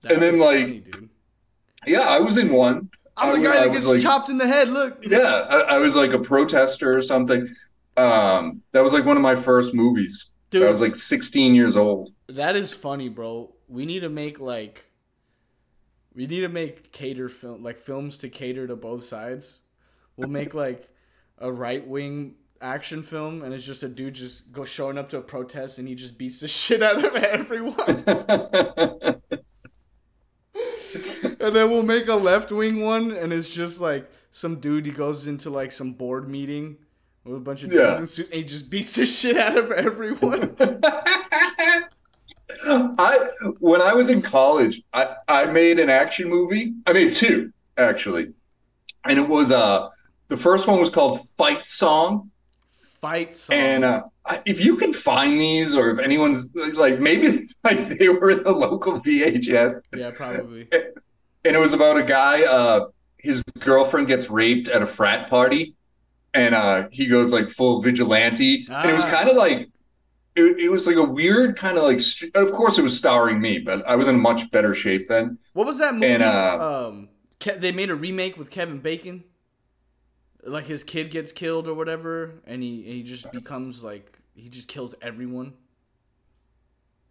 That 0.03 0.13
And 0.13 0.23
then, 0.23 0.39
like- 0.39 0.61
funny, 0.61 0.81
dude. 0.81 1.09
Yeah, 1.87 2.01
I 2.01 2.19
was 2.19 2.37
in 2.37 2.51
one. 2.53 2.91
I'm 3.17 3.33
the 3.33 3.39
was- 3.41 3.49
guy 3.49 3.63
I 3.63 3.67
that 3.69 3.73
gets 3.73 3.87
like- 3.87 4.03
chopped 4.03 4.29
in 4.29 4.39
the 4.39 4.47
head. 4.47 4.69
Look. 4.69 5.05
Yeah, 5.07 5.47
I, 5.49 5.77
I 5.77 5.79
was 5.79 5.95
like 5.97 6.13
a 6.13 6.19
protester 6.19 6.97
or 6.97 7.03
something. 7.03 7.49
Um, 7.97 8.63
that 8.73 8.83
was 8.83 8.93
like 8.93 9.05
one 9.07 9.17
of 9.17 9.23
my 9.23 9.37
first 9.37 9.73
movies. 9.73 10.33
dude. 10.51 10.65
I 10.65 10.71
was 10.71 10.81
like 10.83 10.97
16 10.97 11.55
years 11.55 11.77
old. 11.77 12.13
That 12.29 12.57
is 12.57 12.75
funny, 12.75 13.09
bro. 13.09 13.55
We 13.69 13.87
need 13.87 14.01
to 14.01 14.09
make 14.11 14.39
like 14.39 14.85
we 16.15 16.27
need 16.27 16.41
to 16.41 16.49
make 16.49 16.93
cater 16.93 17.29
film 17.29 17.63
like 17.63 17.79
films 17.79 18.19
to 18.19 18.29
cater 18.29 18.67
to 18.67 18.77
both 18.77 19.05
sides. 19.05 19.61
We'll 20.17 20.29
make 20.29 20.53
like 20.55 20.89
a 21.39 21.51
right 21.53 21.87
wing 21.87 22.35
action 22.61 23.03
film 23.03 23.43
and 23.43 23.53
it's 23.53 23.65
just 23.65 23.83
a 23.83 23.89
dude 23.89 24.15
just 24.15 24.51
go 24.51 24.65
showing 24.65 24.97
up 24.97 25.11
to 25.11 25.19
a 25.19 25.21
protest 25.21 25.79
and 25.79 25.87
he 25.87 25.95
just 25.95 26.17
beats 26.17 26.41
the 26.41 26.49
shit 26.61 26.83
out 26.83 27.05
of 27.05 27.15
everyone. 27.15 27.77
and 31.41 31.55
then 31.55 31.71
we'll 31.71 31.83
make 31.83 32.09
a 32.09 32.15
left 32.15 32.51
wing 32.51 32.83
one 32.83 33.11
and 33.13 33.33
it's 33.33 33.51
just 33.51 33.81
like 33.81 34.11
some 34.31 34.57
dude 34.61 34.87
he 34.87 34.93
goes 34.93 35.27
into 35.27 35.51
like 35.51 35.73
some 35.73 35.93
board 35.93 36.29
meeting 36.29 36.77
with 37.25 37.37
a 37.37 37.41
bunch 37.41 37.63
of 37.63 37.71
dudes 37.71 37.83
Yeah. 37.83 37.99
in 37.99 38.07
suits 38.07 38.31
and 38.31 38.39
he 38.39 38.45
just 38.45 38.71
beats 38.71 38.95
the 38.95 39.05
shit 39.07 39.37
out 39.37 39.59
of 39.59 39.71
everyone. 39.73 40.57
I 42.69 43.29
when 43.61 43.83
I 43.83 43.93
was 43.93 44.09
in 44.09 44.23
college, 44.23 44.81
I, 44.93 45.17
I 45.29 45.47
made 45.47 45.79
an 45.79 45.91
action 45.91 46.29
movie. 46.29 46.75
I 46.87 46.93
made 46.93 47.13
two 47.13 47.53
actually, 47.77 48.33
and 49.05 49.19
it 49.19 49.29
was 49.29 49.53
uh 49.53 49.91
the 50.29 50.37
first 50.37 50.67
one 50.67 50.79
was 50.81 50.91
called 50.91 51.21
Fight 51.37 51.69
Song, 51.69 52.31
Fight 53.01 53.35
song. 53.37 53.57
and 53.57 53.85
uh, 53.85 54.03
if 54.45 54.65
you 54.65 54.77
can 54.77 54.93
find 54.93 55.41
these, 55.41 55.75
or 55.75 55.91
if 55.91 55.99
anyone's 55.99 56.49
like 56.75 56.99
maybe 57.01 57.47
like 57.65 57.99
they 57.99 58.09
were 58.09 58.31
in 58.31 58.43
the 58.43 58.53
local 58.53 59.01
VHS, 59.01 59.81
yeah, 59.97 60.11
probably. 60.17 60.69
and 60.73 61.57
it 61.57 61.59
was 61.59 61.73
about 61.73 61.97
a 61.99 62.03
guy. 62.03 62.45
Uh, 62.45 62.87
his 63.19 63.43
girlfriend 63.61 64.07
gets 64.09 64.31
raped 64.31 64.69
at 64.69 64.83
a 64.83 64.87
frat 64.87 65.29
party, 65.31 65.75
and 66.35 66.55
uh, 66.55 66.89
he 66.91 67.07
goes 67.07 67.33
like 67.33 67.49
full 67.51 67.83
vigilante, 67.83 68.67
and 68.69 68.91
it 68.91 68.95
was 68.95 69.05
Ah. 69.05 69.11
kind 69.11 69.29
of 69.29 69.37
like. 69.37 69.69
It, 70.39 70.59
it 70.61 70.69
was 70.71 70.87
like 70.87 70.97
a 70.97 71.03
weird 71.03 71.57
kind 71.57 71.79
of 71.79 71.85
like. 71.85 71.99
Of 72.35 72.53
course, 72.53 72.77
it 72.77 72.83
was 72.83 72.95
starring 72.95 73.41
me, 73.41 73.59
but 73.59 73.87
I 73.89 73.97
was 73.97 74.07
in 74.07 74.21
much 74.21 74.51
better 74.51 74.75
shape 74.75 75.09
then. 75.09 75.39
What 75.55 75.67
was 75.67 75.79
that 75.79 75.95
movie? 75.95 76.09
And, 76.09 76.23
uh, 76.23 76.89
um, 76.89 77.09
they 77.59 77.73
made 77.73 77.89
a 77.89 77.95
remake 77.95 78.37
with 78.37 78.51
Kevin 78.51 78.81
Bacon. 78.81 79.25
Like 80.47 80.67
his 80.67 80.85
kid 80.85 81.11
gets 81.11 81.33
killed 81.33 81.67
or 81.69 81.75
whatever, 81.75 82.35
and 82.47 82.63
he 82.63 82.85
and 82.85 82.95
he 82.95 83.03
just 83.03 83.31
becomes 83.33 83.83
like 83.83 84.19
he 84.35 84.49
just 84.49 84.69
kills 84.69 84.95
everyone. 85.03 85.55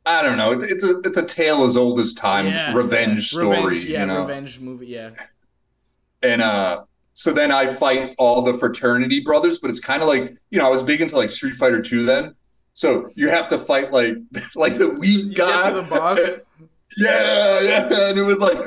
I 0.05 0.21
don't 0.21 0.37
know. 0.37 0.51
It's 0.51 0.63
it's 0.63 0.83
a 0.83 0.99
it's 1.03 1.17
a 1.17 1.25
tale 1.25 1.63
as 1.63 1.75
old 1.75 1.99
as 1.99 2.13
time, 2.13 2.47
Yeah, 2.47 2.73
revenge 2.73 3.33
yeah. 3.33 3.39
story, 3.39 3.57
Revenge, 3.61 3.85
yeah, 3.85 3.99
you 4.01 4.05
know. 4.05 4.21
revenge 4.21 4.59
movie, 4.59 4.87
yeah. 4.87 5.11
And 6.21 6.41
uh, 6.41 6.83
so 7.13 7.33
then 7.33 7.51
I 7.51 7.73
fight 7.73 8.15
all 8.17 8.41
the 8.41 8.53
fraternity 8.57 9.19
brothers, 9.21 9.59
but 9.59 9.69
it's 9.69 9.79
kind 9.79 10.01
of 10.01 10.07
like 10.07 10.35
you 10.51 10.59
know 10.59 10.65
I 10.67 10.69
was 10.69 10.83
big 10.83 11.01
into 11.01 11.17
like 11.17 11.31
Street 11.31 11.55
Fighter 11.55 11.81
Two 11.81 12.05
then. 12.05 12.35
So 12.73 13.09
you 13.15 13.29
have 13.29 13.47
to 13.49 13.57
fight 13.57 13.91
like 13.91 14.15
like 14.55 14.77
the 14.77 14.89
weak 14.91 15.35
guy. 15.35 15.71
the 15.71 15.81
boss. 15.83 16.19
Yeah, 16.97 17.59
yeah. 17.61 17.89
And 18.09 18.17
it 18.17 18.21
was 18.23 18.37
like 18.37 18.57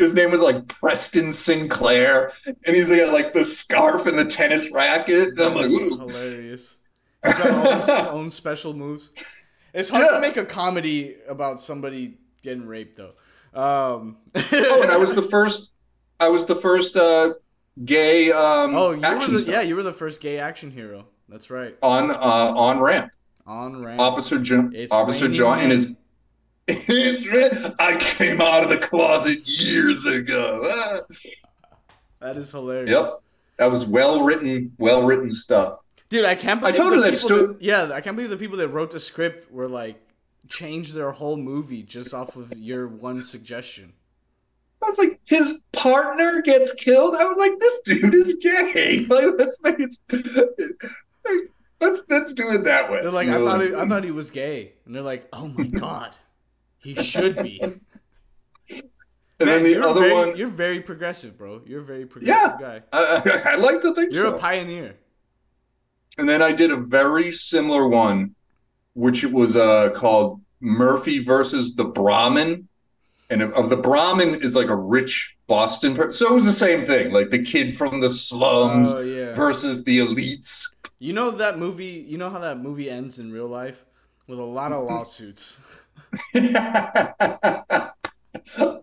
his 0.00 0.14
name 0.14 0.30
was 0.30 0.40
like 0.40 0.66
Preston 0.66 1.32
Sinclair, 1.32 2.32
and 2.46 2.74
he's 2.74 2.88
got 2.88 3.12
like 3.12 3.32
the 3.32 3.44
scarf 3.44 4.06
and 4.06 4.18
the 4.18 4.24
tennis 4.24 4.70
racket. 4.72 5.28
And 5.28 5.40
I'm 5.40 5.54
like, 5.54 5.66
ooh. 5.70 5.98
hilarious. 5.98 6.78
He's 7.24 7.34
got 7.34 7.50
all 7.50 7.78
his 7.80 7.88
own 8.08 8.30
special 8.30 8.72
moves. 8.72 9.10
It's 9.74 9.88
hard 9.90 10.06
Yeah. 10.08 10.14
to 10.16 10.20
make 10.20 10.36
a 10.36 10.46
comedy 10.46 11.16
about 11.28 11.60
somebody 11.60 12.18
getting 12.42 12.66
raped 12.66 12.96
though. 12.96 13.12
Um, 13.52 14.16
oh, 14.34 14.80
and 14.82 14.90
I 14.90 14.96
was 14.96 15.14
the 15.14 15.22
first. 15.22 15.72
I 16.18 16.28
was 16.28 16.46
the 16.46 16.56
first 16.56 16.96
uh, 16.96 17.34
gay 17.84 18.30
um, 18.32 18.74
oh, 18.74 18.90
you 18.92 19.00
were 19.00 19.26
the, 19.38 19.44
yeah, 19.46 19.60
you 19.60 19.76
were 19.76 19.82
the 19.82 19.92
first 19.92 20.20
gay 20.20 20.38
action 20.38 20.70
hero. 20.70 21.06
That's 21.28 21.50
right. 21.50 21.76
on 21.82 22.10
uh, 22.10 22.14
on 22.14 22.80
ramp. 22.80 23.10
On 23.46 23.82
ramp. 23.82 24.00
Officer 24.00 24.38
John, 24.38 24.74
Officer 24.90 25.28
John, 25.28 25.60
and 25.60 25.72
his. 25.72 25.94
It's 26.88 27.26
re- 27.26 27.72
I 27.78 27.96
came 27.98 28.40
out 28.40 28.62
of 28.64 28.70
the 28.70 28.78
closet 28.78 29.38
years 29.46 30.06
ago. 30.06 30.62
Ah. 30.64 30.98
That 32.20 32.36
is 32.36 32.50
hilarious. 32.50 32.90
Yep, 32.90 33.20
that 33.56 33.70
was 33.70 33.86
well 33.86 34.22
written, 34.22 34.72
well 34.78 35.02
written 35.04 35.32
stuff. 35.32 35.78
Dude, 36.10 36.24
I 36.24 36.34
can't 36.34 36.58
I 36.62 36.72
believe 36.72 36.76
told 36.76 36.92
the 36.92 36.96
that 37.02 37.12
people 37.14 37.28
sto- 37.28 37.46
that- 37.48 37.62
yeah, 37.62 37.90
I 37.94 38.00
can't 38.00 38.16
believe 38.16 38.30
the 38.30 38.36
people 38.36 38.58
that 38.58 38.68
wrote 38.68 38.90
the 38.90 39.00
script 39.00 39.50
were 39.50 39.68
like 39.68 40.00
changed 40.48 40.94
their 40.94 41.12
whole 41.12 41.36
movie 41.36 41.82
just 41.82 42.12
off 42.12 42.36
of 42.36 42.52
your 42.58 42.88
one 42.88 43.22
suggestion. 43.22 43.92
I 44.82 44.86
was 44.86 44.98
like, 44.98 45.20
his 45.24 45.60
partner 45.72 46.40
gets 46.42 46.72
killed. 46.74 47.14
I 47.14 47.24
was 47.24 47.36
like, 47.36 47.52
this 47.60 47.80
dude 47.82 48.14
is 48.14 48.34
gay. 48.40 49.06
Like, 49.10 49.24
let's 49.38 49.58
make 49.62 49.76
it. 49.78 50.90
Let's 51.80 52.02
let's 52.10 52.34
do 52.34 52.50
it 52.50 52.64
that 52.64 52.90
way. 52.90 53.00
They're 53.02 53.10
like, 53.10 53.28
I 53.28 53.38
thought 53.38 53.60
he, 53.62 53.74
I 53.74 53.86
thought 53.88 54.04
he 54.04 54.10
was 54.10 54.30
gay, 54.30 54.72
and 54.84 54.94
they're 54.94 55.02
like, 55.02 55.26
oh 55.32 55.48
my 55.48 55.64
god, 55.64 56.10
he 56.80 56.94
should 56.94 57.36
be. 57.42 57.60
and 58.70 59.48
then 59.48 59.62
the 59.62 59.82
other 59.82 60.00
very, 60.00 60.12
one, 60.12 60.36
You're 60.36 60.48
very 60.48 60.80
progressive, 60.80 61.38
bro. 61.38 61.62
You're 61.66 61.80
a 61.80 61.84
very 61.84 62.06
progressive 62.06 62.60
guy. 62.60 62.82
I, 62.92 63.22
I, 63.46 63.52
I 63.52 63.54
like 63.56 63.80
to 63.82 63.94
think 63.94 64.12
You're 64.12 64.30
so. 64.30 64.36
a 64.36 64.38
pioneer. 64.38 64.96
And 66.18 66.28
then 66.28 66.42
I 66.42 66.52
did 66.52 66.70
a 66.70 66.76
very 66.76 67.32
similar 67.32 67.86
one, 67.88 68.34
which 68.94 69.24
it 69.24 69.32
was 69.32 69.56
uh, 69.56 69.90
called 69.94 70.40
Murphy 70.60 71.18
versus 71.20 71.74
the 71.76 71.84
Brahmin. 71.84 72.68
And 73.30 73.42
of 73.42 73.52
of 73.52 73.70
the 73.70 73.76
Brahmin 73.76 74.42
is 74.42 74.56
like 74.56 74.68
a 74.68 74.74
rich 74.76 75.36
Boston 75.46 75.94
person. 75.94 76.12
So 76.12 76.32
it 76.32 76.34
was 76.34 76.46
the 76.46 76.52
same 76.52 76.84
thing, 76.84 77.12
like 77.12 77.30
the 77.30 77.42
kid 77.42 77.76
from 77.76 78.00
the 78.00 78.10
slums 78.10 78.92
Oh 78.92 79.00
yeah. 79.00 79.34
versus 79.34 79.84
the 79.84 79.98
elites. 79.98 80.64
You 80.98 81.12
know 81.12 81.30
that 81.30 81.56
movie. 81.56 82.04
You 82.08 82.18
know 82.18 82.28
how 82.28 82.40
that 82.40 82.58
movie 82.58 82.90
ends 82.90 83.20
in 83.20 83.30
real 83.32 83.46
life 83.46 83.86
with 84.26 84.40
a 84.40 84.44
lot 84.44 84.72
of 84.72 84.84
lawsuits. 84.88 85.60
a 86.34 87.90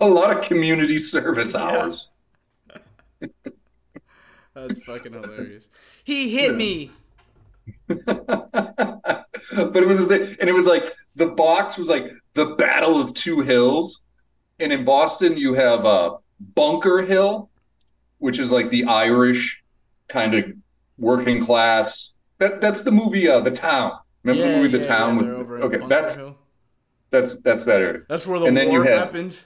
lot 0.01 0.35
of 0.35 0.41
community 0.41 0.97
service 0.97 1.53
Yeah. 1.53 1.61
hours. 1.61 2.09
That's 4.53 4.81
fucking 4.83 5.13
hilarious. 5.13 5.67
He 6.03 6.29
hit 6.35 6.55
me. 6.55 6.91
but 7.87 9.25
it 9.75 9.87
was 9.87 10.09
and 10.09 10.49
it 10.49 10.53
was 10.53 10.65
like 10.65 10.83
the 11.15 11.27
box 11.27 11.77
was 11.77 11.89
like 11.89 12.11
the 12.33 12.45
battle 12.57 13.01
of 13.01 13.13
two 13.13 13.41
hills 13.41 14.05
and 14.59 14.71
in 14.71 14.85
boston 14.85 15.35
you 15.37 15.53
have 15.53 15.85
uh 15.85 16.15
bunker 16.55 17.01
hill 17.01 17.49
which 18.19 18.39
is 18.39 18.51
like 18.53 18.69
the 18.69 18.85
irish 18.85 19.63
kind 20.07 20.33
of 20.33 20.45
working 20.97 21.43
class 21.43 22.15
that 22.37 22.61
that's 22.61 22.83
the 22.83 22.91
movie 22.91 23.27
uh 23.27 23.41
the 23.41 23.51
town 23.51 23.91
remember 24.23 24.49
the 24.49 24.57
movie 24.57 24.77
the 24.77 24.85
town 24.85 25.17
they're 25.17 25.43
with 25.43 25.63
okay 25.63 25.85
that's 25.87 26.15
Hill. 26.15 26.37
That's 27.11 27.41
that's 27.41 27.65
better. 27.65 28.05
that's 28.09 28.25
where 28.27 28.39
the 28.39 28.45
and 28.45 28.55
then 28.57 28.67
war 28.69 28.79
you 28.79 28.83
have- 28.87 28.99
happened. 28.99 29.39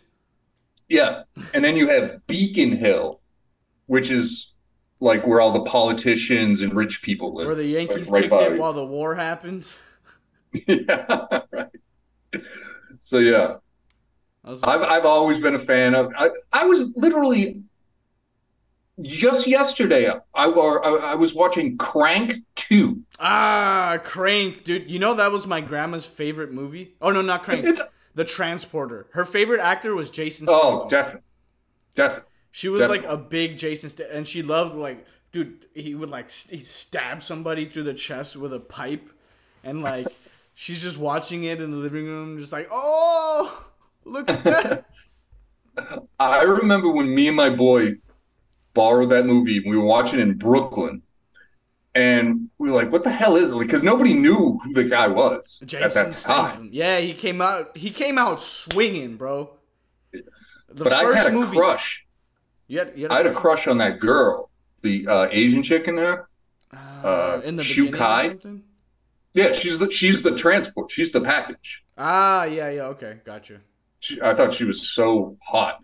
yeah 0.90 1.24
and 1.54 1.64
then 1.64 1.76
you 1.78 1.88
have 1.88 2.26
beacon 2.28 2.72
hill 2.78 3.22
which 3.86 4.10
is 4.10 4.54
like 5.00 5.26
where 5.26 5.42
all 5.42 5.52
the 5.52 5.64
politicians 5.64 6.62
and 6.62 6.74
rich 6.74 7.02
people 7.02 7.34
live 7.34 7.48
Where 7.48 7.56
the 7.56 7.66
Yankees 7.66 8.10
right 8.10 8.22
kicked 8.24 8.32
by 8.32 8.44
it 8.48 8.58
while 8.60 8.74
the 8.74 8.86
war 8.86 9.16
happened. 9.16 9.66
yeah 10.68 11.40
right 11.52 11.68
so 13.00 13.18
yeah 13.20 13.56
I've 14.44 14.82
I've 14.82 15.06
always 15.06 15.40
been 15.40 15.54
a 15.54 15.60
fan 15.60 15.94
of. 15.94 16.12
I, 16.18 16.30
I 16.52 16.66
was 16.66 16.92
literally 16.96 17.62
just 19.02 19.48
yesterday. 19.48 20.12
I 20.34 20.46
or 20.48 20.84
I, 20.86 21.12
I 21.12 21.16
was 21.16 21.34
watching 21.34 21.78
Crank 21.78 22.44
Two. 22.56 23.04
ah, 23.20 23.98
Crank, 24.04 24.64
dude. 24.64 24.90
You 24.90 25.00
know 25.00 25.14
that 25.14 25.32
was 25.32 25.46
my 25.48 25.62
grandma's 25.62 26.06
favorite 26.06 26.52
movie. 26.52 26.96
Oh 27.02 27.12
no, 27.12 27.22
not 27.22 27.44
Crank. 27.44 27.66
It's 27.66 27.82
the 28.16 28.26
Transporter. 28.26 29.08
Her 29.14 29.26
favorite 29.26 29.60
actor 29.62 29.96
was 29.96 30.10
Jason. 30.10 30.48
oh, 30.50 30.88
Statham. 30.88 30.90
definitely, 30.90 31.22
definitely. 31.96 32.28
She 32.54 32.68
was 32.68 32.82
Definitely. 32.82 33.08
like 33.08 33.18
a 33.18 33.22
big 33.24 33.58
Jason, 33.58 34.06
and 34.12 34.28
she 34.28 34.42
loved 34.42 34.76
like, 34.76 35.06
dude. 35.32 35.66
He 35.74 35.96
would 35.96 36.10
like 36.10 36.30
st- 36.30 36.60
he'd 36.60 36.68
stab 36.68 37.24
somebody 37.24 37.66
through 37.66 37.84
the 37.84 37.94
chest 37.94 38.36
with 38.36 38.54
a 38.54 38.60
pipe, 38.60 39.10
and 39.64 39.82
like, 39.82 40.08
she's 40.54 40.82
just 40.82 40.98
watching 40.98 41.46
it 41.46 41.62
in 41.62 41.72
the 41.72 41.78
living 41.78 42.06
room, 42.06 42.38
just 42.40 42.52
like, 42.52 42.68
oh, 42.70 43.68
look 44.04 44.30
at 44.30 44.44
that. 44.44 44.86
I 46.20 46.44
remember 46.44 46.90
when 46.92 47.16
me 47.16 47.28
and 47.30 47.38
my 47.38 47.50
boy 47.50 47.94
borrowed 48.74 49.10
that 49.12 49.26
movie. 49.26 49.60
We 49.60 49.78
were 49.78 49.86
watching 49.86 50.20
in 50.20 50.38
Brooklyn, 50.38 51.02
and 51.96 52.50
we 52.58 52.72
were 52.72 52.76
like, 52.82 52.92
"What 52.92 53.04
the 53.04 53.12
hell 53.12 53.36
is 53.36 53.52
it?" 53.52 53.60
Because 53.60 53.84
nobody 53.84 54.14
knew 54.14 54.60
who 54.64 54.74
the 54.74 54.86
guy 54.86 55.08
was 55.08 55.62
Jason 55.66 55.84
at 55.86 55.94
that 55.94 56.04
time. 56.06 56.14
Statham. 56.14 56.70
Yeah, 56.72 57.00
he 57.00 57.14
came 57.14 57.42
out. 57.42 57.76
He 57.76 57.90
came 57.90 58.18
out 58.18 58.42
swinging, 58.42 59.18
bro. 59.18 59.52
The 60.12 60.24
But 60.84 60.94
I 60.94 61.04
had 61.16 61.28
a 61.28 61.32
movie- 61.32 61.56
crush. 61.58 62.06
You 62.68 62.80
had, 62.80 62.94
you 62.96 63.04
had 63.04 63.12
I 63.12 63.18
had 63.18 63.26
a 63.28 63.34
crush 63.34 63.68
on 63.68 63.80
that 63.80 64.00
girl, 64.00 64.50
the 64.82 65.06
uh, 65.06 65.28
Asian 65.30 65.62
chick 65.62 65.90
in 65.90 65.98
there. 65.98 66.30
uh, 66.72 67.42
in 67.44 67.58
the 67.58 67.64
Shu 67.64 67.92
Kai? 67.92 68.38
Yeah, 69.34 69.52
she's 69.54 69.80
the 69.80 69.92
she's 69.92 70.22
the 70.22 70.36
transport. 70.36 70.90
She's 70.92 71.12
the 71.12 71.20
package. 71.22 71.84
Ah, 71.98 72.46
yeah, 72.46 72.70
yeah. 72.70 72.84
Okay, 72.88 73.20
gotcha. 73.26 73.60
she, 74.00 74.22
I 74.22 74.34
thought 74.34 74.54
she 74.54 74.64
was 74.64 74.90
so 74.90 75.38
hot. 75.44 75.80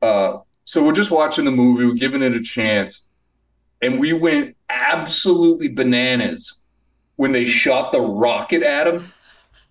Uh, 0.00 0.38
so 0.64 0.84
we're 0.84 0.92
just 0.92 1.10
watching 1.10 1.44
the 1.44 1.50
movie, 1.50 1.84
we're 1.84 1.94
giving 1.94 2.22
it 2.22 2.34
a 2.34 2.40
chance, 2.42 3.08
and 3.82 3.98
we 4.00 4.12
went 4.12 4.56
absolutely 4.68 5.68
bananas 5.68 6.62
when 7.16 7.32
they 7.32 7.44
shot 7.44 7.92
the 7.92 8.00
rocket 8.00 8.62
at 8.62 8.86
him, 8.86 9.12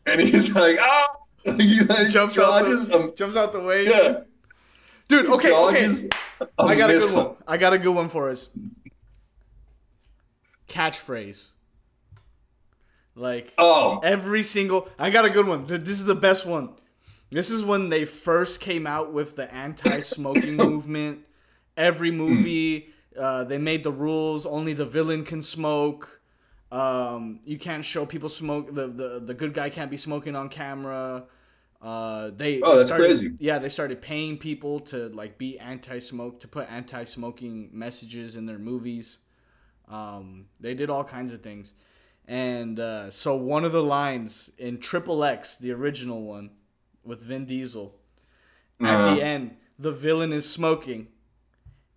and 0.05 0.21
he's 0.21 0.53
like, 0.55 0.77
"Ah!" 0.79 1.05
He 1.57 1.81
like 1.83 2.07
Jumps 2.09 2.37
out 2.39 2.63
the, 2.63 3.09
a- 3.11 3.15
jumps 3.15 3.35
out 3.35 3.51
the 3.51 3.59
way. 3.59 3.85
yeah, 3.85 4.21
Dude, 5.09 5.25
okay, 5.25 5.51
okay. 5.51 5.81
dodges 5.81 6.09
I 6.57 6.75
got 6.75 6.89
a 6.89 6.93
good 6.99 7.15
one. 7.17 7.35
I 7.45 7.57
got 7.57 7.73
a 7.73 7.77
good 7.79 7.93
one 7.93 8.07
for 8.09 8.29
us. 8.29 8.47
Catchphrase. 10.69 11.49
Like 13.15 13.53
Oh, 13.57 13.99
every 14.03 14.41
single 14.43 14.87
I 14.97 15.09
got 15.09 15.25
a 15.25 15.29
good 15.29 15.47
one. 15.47 15.65
This 15.67 15.99
is 15.99 16.05
the 16.05 16.15
best 16.15 16.45
one. 16.45 16.69
This 17.33 17.49
is 17.49 17.63
when 17.63 17.89
they 17.89 18.05
first 18.05 18.59
came 18.61 18.85
out 18.85 19.11
with 19.11 19.35
the 19.35 19.51
anti-smoking 19.53 20.55
movement. 20.67 21.21
Every 21.75 22.11
movie 22.11 22.89
uh, 23.17 23.43
they 23.43 23.57
made 23.57 23.83
the 23.83 23.91
rules 23.91 24.45
only 24.45 24.73
the 24.73 24.85
villain 24.85 25.23
can 25.25 25.41
smoke. 25.41 26.21
Um, 26.71 27.39
you 27.45 27.57
can't 27.59 27.83
show 27.85 28.05
people 28.05 28.29
smoke. 28.29 28.73
The, 28.73 28.87
the 28.87 29.19
the 29.23 29.33
good 29.33 29.53
guy 29.53 29.69
can't 29.69 29.91
be 29.91 29.97
smoking 29.97 30.35
on 30.35 30.49
camera. 30.49 31.25
Uh, 31.81 32.31
they 32.35 32.61
Oh, 32.61 32.77
that's 32.77 32.87
started- 32.87 33.17
crazy. 33.19 33.31
Yeah, 33.39 33.59
they 33.59 33.69
started 33.69 34.01
paying 34.01 34.37
people 34.37 34.79
to 34.91 35.09
like 35.09 35.37
be 35.37 35.59
anti-smoke 35.59 36.39
to 36.41 36.47
put 36.47 36.71
anti-smoking 36.71 37.69
messages 37.73 38.35
in 38.35 38.45
their 38.45 38.57
movies. 38.59 39.17
Um, 39.89 40.45
they 40.59 40.73
did 40.75 40.89
all 40.89 41.03
kinds 41.03 41.33
of 41.33 41.41
things, 41.41 41.73
and 42.27 42.79
uh, 42.79 43.11
so 43.11 43.35
one 43.35 43.65
of 43.65 43.71
the 43.73 43.83
lines 43.83 44.49
in 44.57 44.79
Triple 44.79 45.23
X, 45.25 45.57
the 45.57 45.71
original 45.71 46.23
one, 46.23 46.51
with 47.03 47.21
Vin 47.21 47.45
Diesel, 47.45 47.95
at 48.81 48.87
Uh-huh. 48.93 49.15
the 49.15 49.23
end, 49.23 49.55
the 49.79 49.91
villain 49.91 50.31
is 50.33 50.49
smoking, 50.49 51.07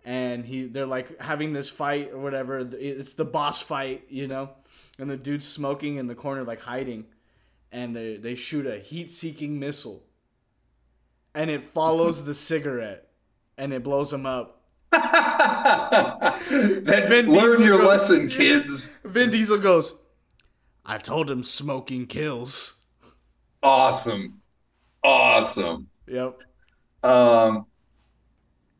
and 0.03 0.45
he 0.45 0.65
they're 0.65 0.85
like 0.85 1.19
having 1.21 1.53
this 1.53 1.69
fight 1.69 2.11
or 2.13 2.19
whatever. 2.19 2.59
It's 2.59 3.13
the 3.13 3.25
boss 3.25 3.61
fight, 3.61 4.05
you 4.09 4.27
know, 4.27 4.51
and 4.99 5.09
the 5.09 5.17
dude's 5.17 5.47
smoking 5.47 5.95
in 5.97 6.07
the 6.07 6.15
corner 6.15 6.43
like 6.43 6.61
hiding, 6.61 7.05
and 7.71 7.95
they 7.95 8.17
they 8.17 8.35
shoot 8.35 8.65
a 8.65 8.79
heat-seeking 8.79 9.59
missile, 9.59 10.03
and 11.35 11.49
it 11.49 11.63
follows 11.63 12.23
the 12.25 12.33
cigarette, 12.33 13.09
and 13.57 13.73
it 13.73 13.83
blows 13.83 14.11
him 14.13 14.25
up. 14.25 14.53
that, 14.91 16.39
Vin 17.09 17.27
learn 17.31 17.57
Diesel 17.59 17.65
your 17.65 17.77
goes- 17.79 17.87
lesson, 17.87 18.29
kids. 18.29 18.91
Vin 19.03 19.29
Diesel 19.29 19.57
goes, 19.57 19.93
"I 20.85 20.97
told 20.97 21.29
him 21.29 21.43
smoking 21.43 22.07
kills." 22.07 22.75
Awesome, 23.63 24.41
awesome. 25.03 25.87
Yep. 26.07 26.41
Um, 27.03 27.65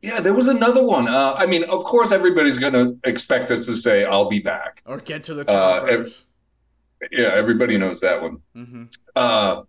yeah, 0.02 0.20
there 0.20 0.34
was 0.34 0.48
another 0.48 0.82
one. 0.84 1.08
Uh, 1.08 1.34
I 1.36 1.46
mean, 1.46 1.64
of 1.64 1.84
course, 1.84 2.12
everybody's 2.12 2.58
going 2.58 2.72
to 2.72 2.98
expect 3.08 3.50
us 3.50 3.66
to 3.66 3.76
say, 3.76 4.04
"I'll 4.04 4.28
be 4.28 4.38
back." 4.38 4.82
Or 4.86 4.98
get 4.98 5.24
to 5.24 5.34
the 5.34 5.42
Uh, 5.42 5.80
choppers. 5.80 6.24
Yeah, 7.12 7.28
everybody 7.28 7.78
knows 7.78 8.00
that 8.00 8.22
one. 8.22 8.38
Mm-hmm. 8.56 8.84
Uh, 9.14 9.62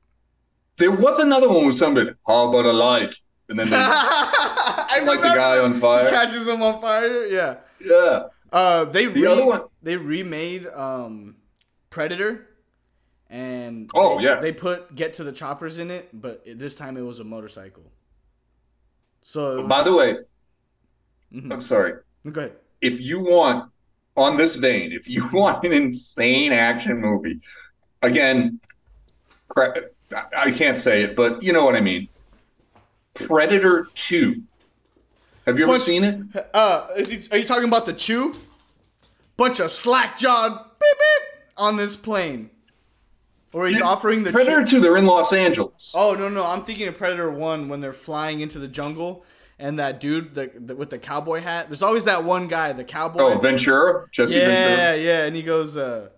there 0.78 0.92
was 0.92 1.20
another 1.20 1.48
one 1.50 1.66
with 1.68 1.76
somebody. 1.76 2.12
How 2.26 2.50
about 2.50 2.66
a 2.66 2.72
light? 2.74 3.16
And 3.50 3.58
then 3.60 3.70
they 3.70 3.76
I 3.80 5.02
light 5.06 5.22
the 5.22 5.30
guy 5.30 5.58
on 5.60 5.74
fire. 5.80 6.10
catches 6.10 6.48
him 6.48 6.62
on 6.62 6.80
fire. 6.82 7.26
Yeah. 7.26 7.56
Yeah. 7.84 8.24
Uh, 8.52 8.86
they 8.86 9.06
The 9.08 9.22
re- 9.22 9.28
other 9.28 9.46
one. 9.46 9.62
they 9.84 9.96
remade 9.98 10.66
um, 10.68 11.36
Predator, 11.90 12.48
and 13.30 13.90
Oh, 13.94 14.18
they, 14.18 14.24
yeah. 14.24 14.40
they 14.42 14.52
put 14.52 14.96
Get 14.96 15.14
to 15.16 15.24
the 15.24 15.32
Choppers 15.32 15.78
in 15.78 15.92
it, 15.92 16.10
but 16.14 16.44
this 16.46 16.76
time 16.76 16.98
it 16.98 17.02
was 17.02 17.20
a 17.20 17.24
motorcycle. 17.24 17.84
So 19.24 19.68
By 19.68 19.84
the 19.84 19.94
way, 19.94 20.16
Mhm. 21.34 21.54
I'm 21.54 21.62
sorry. 21.62 21.94
go 22.32 22.42
ahead. 22.42 22.54
If 22.82 23.00
you 23.00 23.20
want, 23.22 23.72
on 24.18 24.36
this 24.38 24.56
vein, 24.56 24.92
if 24.92 25.08
you 25.08 25.28
want 25.34 25.64
an 25.64 25.72
insane 25.74 26.52
action 26.52 26.98
movie, 26.98 27.40
again, 28.02 28.60
cra- 29.48 29.76
I- 30.36 30.52
can't 30.52 30.78
say 30.80 31.04
it, 31.04 31.16
but 31.16 31.44
you 31.44 31.54
know 31.54 31.64
what 31.66 31.76
I 31.76 31.82
mean. 31.82 32.08
Predator 33.14 33.88
2. 33.94 34.42
Have 35.46 35.58
you 35.60 35.66
ever 35.66 35.74
Bunch- 35.74 35.84
seen 35.84 36.04
it? 36.04 36.50
Uh, 36.54 36.88
is 36.98 37.10
he? 37.12 37.28
Are 37.32 37.38
you 37.38 37.46
talking 37.46 37.68
about 37.68 37.86
the 37.86 37.94
Chew? 37.94 38.34
Bunch 39.38 39.60
of 39.60 39.72
slack 39.72 40.18
jawed 40.18 40.52
beep 40.52 40.80
beep 40.80 41.44
on 41.58 41.78
this 41.78 41.96
plane, 41.96 42.50
or 43.54 43.68
he's 43.68 43.82
offering 43.82 44.24
the 44.24 44.32
Predator 44.32 44.64
Chew- 44.64 44.78
2, 44.78 44.82
they're 44.82 44.98
in 44.98 45.06
Los 45.06 45.34
Angeles. 45.34 45.94
Oh 45.96 46.14
no 46.14 46.30
no! 46.30 46.46
I'm 46.46 46.64
thinking 46.64 46.88
of 46.88 46.98
Predator 46.98 47.30
One 47.32 47.70
when 47.70 47.82
they're 47.82 47.94
flying 47.94 48.42
into 48.42 48.60
the 48.60 48.68
jungle 48.68 49.24
and 49.58 49.78
that 49.78 50.00
dude 50.00 50.36
the, 50.36 50.50
the, 50.56 50.76
with 50.76 50.90
the 50.90 50.98
cowboy 51.00 51.42
hat. 51.42 51.68
There's 51.68 51.82
always 51.82 52.06
that 52.06 52.24
one 52.24 52.48
guy, 52.48 52.72
the 52.74 52.84
cowboy. 52.86 53.20
Oh, 53.22 53.38
Ventura? 53.40 54.08
Jesse 54.12 54.36
yeah, 54.38 54.48
Ventura? 54.48 54.78
yeah, 54.78 54.94
yeah, 54.96 55.26
and 55.26 55.36
he 55.36 55.42
goes, 55.44 55.76
uh, 55.76 56.10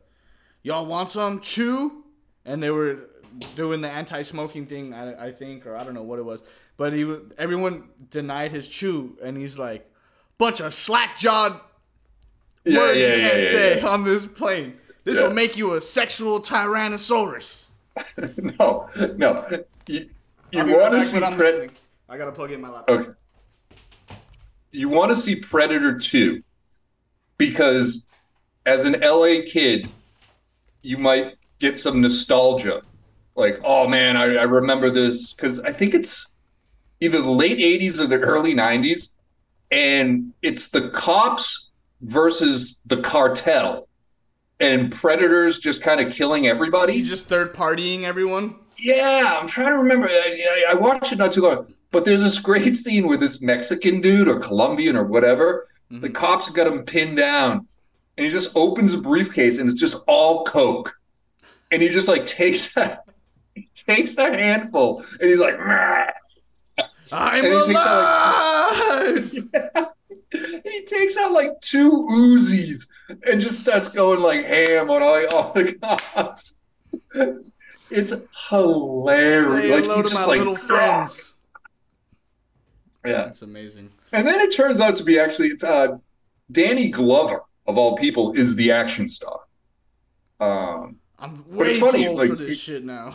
"Y'all 0.63 0.85
want 0.85 1.09
some 1.09 1.39
chew?" 1.39 2.03
And 2.45 2.61
they 2.61 2.69
were 2.71 3.07
doing 3.55 3.81
the 3.81 3.89
anti-smoking 3.89 4.65
thing, 4.65 4.93
I, 4.93 5.27
I 5.27 5.31
think, 5.31 5.65
or 5.65 5.75
I 5.75 5.83
don't 5.83 5.93
know 5.93 6.03
what 6.03 6.19
it 6.19 6.25
was, 6.25 6.43
but 6.77 6.91
he 6.93 7.15
everyone 7.37 7.85
denied 8.09 8.51
his 8.51 8.67
chew, 8.67 9.17
and 9.23 9.37
he's 9.37 9.57
like, 9.57 9.89
"Bunch 10.37 10.59
of 10.59 10.73
slack-jawed 10.73 11.59
Yeah, 12.65 12.77
word 12.79 12.97
yeah, 12.97 13.07
you 13.15 13.21
yeah, 13.21 13.29
can't 13.29 13.43
yeah, 13.43 13.51
say 13.51 13.81
on 13.81 14.03
this 14.03 14.25
plane. 14.25 14.77
This 15.03 15.17
Yeah. 15.17 15.27
will 15.27 15.33
make 15.33 15.57
you 15.57 15.73
a 15.75 15.81
sexual 15.81 16.39
tyrannosaurus." 16.41 17.69
No, 18.37 18.87
no. 19.17 19.45
You, 19.87 20.09
you 20.51 20.59
I'll 20.61 20.65
right 20.65 20.77
want 20.79 20.93
to 20.93 21.03
see 21.05 21.19
but 21.19 21.25
I'm 21.25 21.33
Pred- 21.33 21.39
listening. 21.39 21.71
I 22.09 22.17
gotta 22.17 22.31
plug 22.31 22.51
in 22.51 22.61
my 22.61 22.69
laptop. 22.69 22.99
Okay. 22.99 23.09
You 24.71 24.87
want 24.89 25.11
to 25.11 25.15
see 25.17 25.35
Predator 25.35 25.97
2 25.99 26.41
because 27.37 28.07
as 28.65 28.85
an 28.85 28.99
LA 29.01 29.41
kid, 29.45 29.89
you 30.81 30.97
might 30.97 31.35
get 31.59 31.77
some 31.77 31.99
nostalgia 32.01 32.81
like, 33.35 33.59
oh 33.63 33.87
man, 33.87 34.15
I, 34.17 34.23
I 34.35 34.43
remember 34.43 34.89
this 34.89 35.33
because 35.33 35.59
I 35.61 35.71
think 35.73 35.93
it's 35.93 36.33
either 36.99 37.21
the 37.21 37.31
late 37.31 37.57
80s 37.59 37.99
or 37.99 38.07
the 38.07 38.19
early 38.19 38.53
90s. 38.53 39.15
And 39.71 40.33
it's 40.41 40.69
the 40.69 40.89
cops 40.89 41.71
versus 42.01 42.81
the 42.85 42.97
cartel 43.01 43.87
and 44.61 44.91
predators 44.91 45.59
just 45.59 45.81
kind 45.81 45.99
of 45.99 46.13
killing 46.13 46.47
everybody. 46.47 46.93
He's 46.93 47.09
just 47.09 47.25
third 47.25 47.53
partying 47.53 48.03
everyone. 48.03 48.55
Yeah, 48.77 49.37
I'm 49.39 49.47
trying 49.47 49.71
to 49.71 49.77
remember. 49.77 50.07
I, 50.07 50.65
I, 50.69 50.71
I 50.71 50.73
watched 50.75 51.11
it 51.11 51.17
not 51.17 51.31
too 51.33 51.41
long, 51.41 51.73
but 51.91 52.05
there's 52.05 52.23
this 52.23 52.39
great 52.39 52.77
scene 52.77 53.07
where 53.07 53.17
this 53.17 53.41
Mexican 53.41 54.01
dude 54.01 54.27
or 54.27 54.39
Colombian 54.39 54.95
or 54.95 55.03
whatever, 55.03 55.67
the 55.89 55.95
mm-hmm. 55.97 56.13
cops 56.13 56.49
got 56.49 56.67
him 56.67 56.83
pinned 56.83 57.17
down, 57.17 57.67
and 58.17 58.25
he 58.25 58.31
just 58.31 58.55
opens 58.55 58.93
a 58.93 58.97
briefcase 58.97 59.57
and 59.57 59.69
it's 59.69 59.79
just 59.79 60.03
all 60.07 60.45
coke, 60.45 60.95
and 61.71 61.81
he 61.81 61.89
just 61.89 62.07
like 62.07 62.25
takes 62.41 62.73
that, 62.73 63.05
takes 63.87 64.15
a 64.17 64.31
handful, 64.31 65.03
and 65.19 65.29
he's 65.29 65.39
like. 65.39 65.59
I'm 67.13 67.43
And 67.43 67.53
he 67.53 67.73
takes 67.73 67.85
alive. 67.85 69.49
he 70.31 70.85
takes 70.85 71.17
out 71.17 71.31
like 71.33 71.49
two 71.61 72.07
Uzis 72.11 72.87
and 73.27 73.41
just 73.41 73.59
starts 73.59 73.87
going 73.87 74.21
like 74.21 74.45
ham 74.45 74.89
on 74.89 75.03
all, 75.03 75.27
all 75.35 75.53
the 75.53 75.73
cops. 75.75 76.53
It's 77.89 78.13
hilarious. 78.49 79.63
Say 79.65 79.71
like 79.71 79.83
hello 79.83 79.95
he's 80.01 80.09
to 80.09 80.13
my 80.15 80.19
just 80.19 80.27
like, 80.27 80.37
little 80.39 80.55
friends. 80.55 81.33
yeah. 83.05 83.11
That's 83.23 83.41
amazing. 83.41 83.89
And 84.13 84.25
then 84.25 84.39
it 84.39 84.55
turns 84.55 84.79
out 84.79 84.95
to 84.97 85.03
be 85.03 85.19
actually 85.19 85.51
uh, 85.63 85.97
Danny 86.51 86.89
Glover 86.89 87.41
of 87.67 87.77
all 87.77 87.97
people 87.97 88.33
is 88.33 88.55
the 88.55 88.71
action 88.71 89.09
star. 89.09 89.39
Um, 90.39 90.97
I'm 91.19 91.43
But 91.51 91.67
it's 91.67 91.77
funny, 91.77 92.03
too 92.03 92.09
old 92.09 92.17
like, 92.19 92.29
for 92.29 92.35
this 92.37 92.47
he- 92.47 92.53
shit 92.73 92.83
now. 92.85 93.13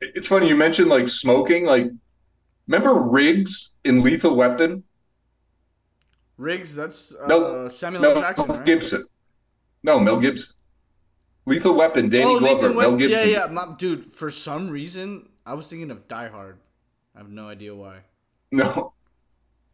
it's 0.00 0.26
funny 0.28 0.48
you 0.48 0.56
mentioned 0.56 0.88
like 0.88 1.08
smoking. 1.08 1.66
Like, 1.66 1.86
remember 2.68 2.94
Riggs 3.10 3.78
in 3.84 4.02
Lethal 4.02 4.34
Weapon? 4.36 4.84
Riggs, 6.36 6.74
that's 6.74 7.14
uh, 7.14 7.26
No, 7.26 7.68
Samuel. 7.68 8.02
No, 8.02 8.20
Jackson, 8.20 8.46
right? 8.46 8.66
Gibson. 8.66 9.04
No, 9.82 10.00
Mel 10.00 10.18
Gibson. 10.18 10.54
Lethal 11.46 11.74
Weapon, 11.74 12.08
Danny 12.08 12.24
oh, 12.24 12.38
Glover, 12.38 12.72
Mel 12.72 12.96
Gibson. 12.96 13.28
Yeah, 13.28 13.44
yeah, 13.44 13.46
my, 13.46 13.74
dude. 13.78 14.12
For 14.12 14.30
some 14.30 14.70
reason, 14.70 15.28
I 15.44 15.54
was 15.54 15.68
thinking 15.68 15.90
of 15.90 16.08
Die 16.08 16.28
Hard. 16.28 16.58
I 17.14 17.18
have 17.18 17.28
no 17.28 17.48
idea 17.48 17.74
why. 17.74 17.98
No. 18.50 18.94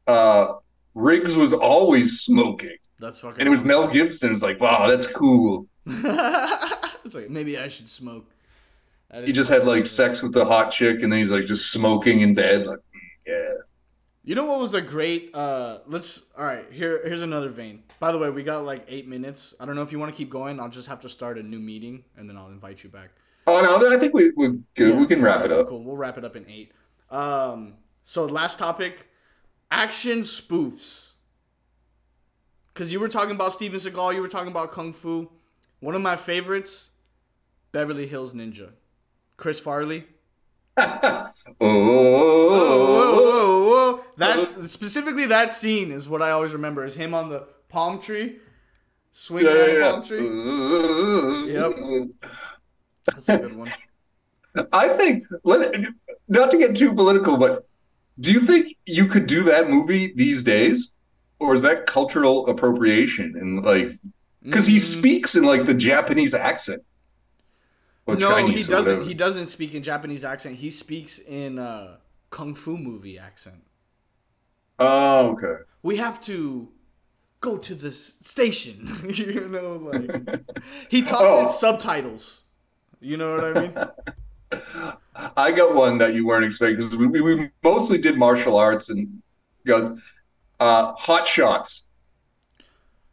Uh, 0.07 0.55
Riggs 0.95 1.37
was 1.37 1.53
always 1.53 2.21
smoking. 2.21 2.77
That's 2.99 3.21
fucking. 3.21 3.41
And 3.41 3.49
it 3.49 3.51
was 3.51 3.63
Mel 3.63 3.89
Gibson. 3.89 4.33
It's 4.33 4.43
like, 4.43 4.61
wow, 4.61 4.89
that's 4.89 5.07
cool. 5.07 5.67
it's 5.87 7.15
like 7.15 7.31
maybe 7.31 7.59
I 7.59 7.69
should 7.69 7.89
smoke. 7.89 8.31
He 9.25 9.33
just 9.33 9.51
had 9.51 9.67
like 9.67 9.87
sex 9.87 10.23
with 10.23 10.33
the 10.33 10.45
hot 10.45 10.71
chick, 10.71 11.03
and 11.03 11.13
then 11.13 11.19
he's 11.19 11.31
like 11.31 11.47
just 11.47 11.73
smoking 11.73 12.21
in 12.21 12.35
bed. 12.35 12.67
Like, 12.67 12.79
mm, 12.79 13.01
yeah. 13.27 13.53
You 14.23 14.35
know 14.35 14.45
what 14.45 14.59
was 14.59 14.75
a 14.75 14.83
great? 14.83 15.31
Uh, 15.35 15.79
let's. 15.87 16.27
All 16.37 16.45
right, 16.45 16.67
here. 16.71 17.01
Here's 17.05 17.23
another 17.23 17.49
vein. 17.49 17.83
By 17.99 18.13
the 18.13 18.19
way, 18.19 18.29
we 18.29 18.43
got 18.43 18.65
like 18.65 18.85
eight 18.89 19.09
minutes. 19.09 19.55
I 19.59 19.65
don't 19.65 19.77
know 19.77 19.83
if 19.83 19.93
you 19.93 19.99
want 19.99 20.13
to 20.13 20.17
keep 20.17 20.29
going. 20.29 20.61
I'll 20.61 20.69
just 20.69 20.89
have 20.89 21.01
to 21.01 21.09
start 21.09 21.39
a 21.39 21.43
new 21.43 21.59
meeting, 21.59 22.05
and 22.17 22.29
then 22.29 22.37
I'll 22.37 22.49
invite 22.49 22.85
you 22.85 22.91
back. 22.91 23.11
Oh 23.47 23.63
no, 23.63 23.95
I 23.95 23.99
think 23.99 24.13
we 24.13 24.31
we're 24.37 24.59
good. 24.75 24.95
Yeah, 24.95 25.01
we 25.01 25.07
can 25.07 25.23
wrap 25.23 25.45
it 25.45 25.53
up. 25.53 25.69
Cool. 25.69 25.83
We'll 25.83 25.97
wrap 25.97 26.19
it 26.19 26.25
up 26.25 26.37
in 26.37 26.47
eight. 26.49 26.73
Um. 27.11 27.75
So 28.05 28.27
last 28.27 28.59
topic, 28.59 29.09
action 29.71 30.21
spoofs. 30.21 31.15
Because 32.75 32.93
you 32.93 33.01
were 33.01 33.09
talking 33.09 33.35
about 33.35 33.53
Steven 33.53 33.81
Seagal, 33.81 34.15
you 34.15 34.21
were 34.21 34.29
talking 34.29 34.51
about 34.51 34.71
kung 34.71 34.93
fu. 34.93 35.31
One 35.81 35.95
of 35.95 36.03
my 36.03 36.17
favorites, 36.17 36.91
Beverly 37.73 38.07
Hills 38.07 38.35
Ninja, 38.35 38.73
Chris 39.37 39.59
Farley. 39.59 40.05
oh. 41.61 42.70
That 44.21 44.71
specifically 44.71 45.27
that 45.27 45.53
scene 45.53 45.91
is 45.93 46.09
what 46.09 46.23
I 46.23 46.31
always 46.31 46.53
remember. 46.53 46.85
Is 46.85 46.95
him 46.95 47.15
on 47.15 47.29
the 47.31 47.49
palm 47.69 48.01
tree, 48.01 48.39
swinging 49.13 49.55
yeah, 49.55 49.67
the 49.67 49.77
yeah, 49.79 49.93
palm 49.93 50.03
tree. 50.05 50.35
yeah. 51.45 51.71
That's 53.15 53.29
a 53.31 53.35
good 53.35 53.57
one. 53.57 53.75
I 54.73 54.89
think 54.89 55.25
let 55.45 55.75
not 56.29 56.51
to 56.51 56.59
get 56.59 56.77
too 56.77 56.93
political, 56.95 57.37
but 57.37 57.63
do 58.21 58.33
you 58.33 58.41
think 58.41 58.77
you 58.87 59.07
could 59.07 59.27
do 59.27 59.45
that 59.45 59.71
movie 59.71 60.13
these 60.17 60.45
days, 60.45 60.95
or 61.41 61.55
is 61.55 61.63
that 61.63 61.87
cultural 61.87 62.49
appropriation 62.49 63.35
and 63.37 63.65
like 63.65 63.99
because 64.51 64.67
he 64.67 64.79
Mm, 64.79 64.81
speaks 64.81 65.37
in 65.37 65.45
like 65.45 65.67
the 65.67 65.75
Japanese 65.75 66.35
accent? 66.35 66.83
Or 68.07 68.17
no, 68.17 68.47
Chinese 68.47 68.49
he 68.49 68.65
doesn't. 68.65 69.03
He 69.03 69.15
doesn't 69.15 69.47
speak 69.49 69.75
in 69.75 69.83
Japanese 69.83 70.25
accent. 70.25 70.57
He 70.57 70.71
speaks 70.71 71.19
in 71.19 71.59
uh, 71.59 71.97
kung 72.31 72.55
fu 72.55 72.77
movie 72.77 73.19
accent. 73.19 73.63
Oh, 74.81 75.33
okay. 75.33 75.63
We 75.83 75.97
have 75.97 76.21
to 76.23 76.69
go 77.41 77.57
to 77.59 77.75
the 77.75 77.93
station. 77.93 78.89
you 79.09 79.49
know, 79.49 79.77
like 79.77 80.41
he 80.89 81.03
talks 81.11 81.23
Oh. 81.25 81.43
in 81.43 81.49
subtitles. 81.49 82.43
You 83.01 83.17
know 83.17 83.35
what 83.37 83.57
I 83.57 83.61
mean? 83.61 84.93
I 85.37 85.53
got 85.53 85.75
one 85.75 85.99
that 85.99 86.15
you 86.15 86.27
weren't 86.27 86.45
expecting 86.45 86.77
because 86.79 86.97
we, 86.97 87.07
we, 87.07 87.21
we 87.21 87.51
mostly 87.63 87.99
did 87.99 88.19
martial 88.19 88.57
arts 88.57 88.89
and 88.91 89.23
guns. 89.67 89.91
uh, 90.59 90.93
hot 90.93 91.27
shots. 91.27 91.89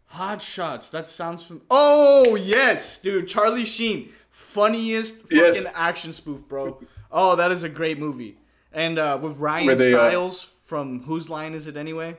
Hot 0.08 0.42
shots. 0.42 0.90
That 0.90 1.08
sounds 1.08 1.44
from. 1.46 1.62
Oh 1.70 2.36
yes, 2.36 3.00
dude. 3.00 3.28
Charlie 3.28 3.66
Sheen, 3.66 4.10
funniest 4.30 5.22
fucking 5.24 5.38
Yes. 5.38 5.74
action 5.76 6.12
spoof, 6.14 6.48
bro. 6.48 6.82
Oh, 7.12 7.36
that 7.36 7.52
is 7.52 7.64
a 7.64 7.70
great 7.70 8.00
movie. 8.00 8.38
And 8.72 8.98
uh, 9.00 9.20
with 9.22 9.38
Ryan 9.38 9.78
they, 9.78 9.94
uh, 9.94 9.98
Stiles 10.10 10.50
from 10.68 11.04
Whose 11.04 11.30
Line 11.30 11.54
Is 11.54 11.66
It 11.68 11.78
Anyway? 11.78 12.18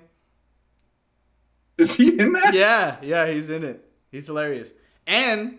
Is 1.76 1.94
he 1.94 2.18
in 2.18 2.32
that? 2.32 2.54
Yeah, 2.54 2.96
yeah, 3.02 3.26
he's 3.30 3.50
in 3.50 3.62
it. 3.62 3.84
He's 4.10 4.26
hilarious. 4.26 4.72
And 5.06 5.58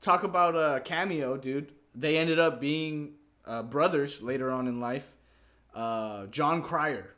talk 0.00 0.22
about 0.24 0.54
a 0.56 0.80
cameo, 0.80 1.36
dude. 1.36 1.72
They 1.94 2.18
ended 2.18 2.38
up 2.40 2.60
being 2.60 3.12
uh, 3.46 3.62
brothers 3.62 4.20
later 4.20 4.50
on 4.50 4.66
in 4.66 4.80
life. 4.80 5.14
Uh, 5.74 6.26
Jon 6.26 6.62
Cryer 6.62 7.14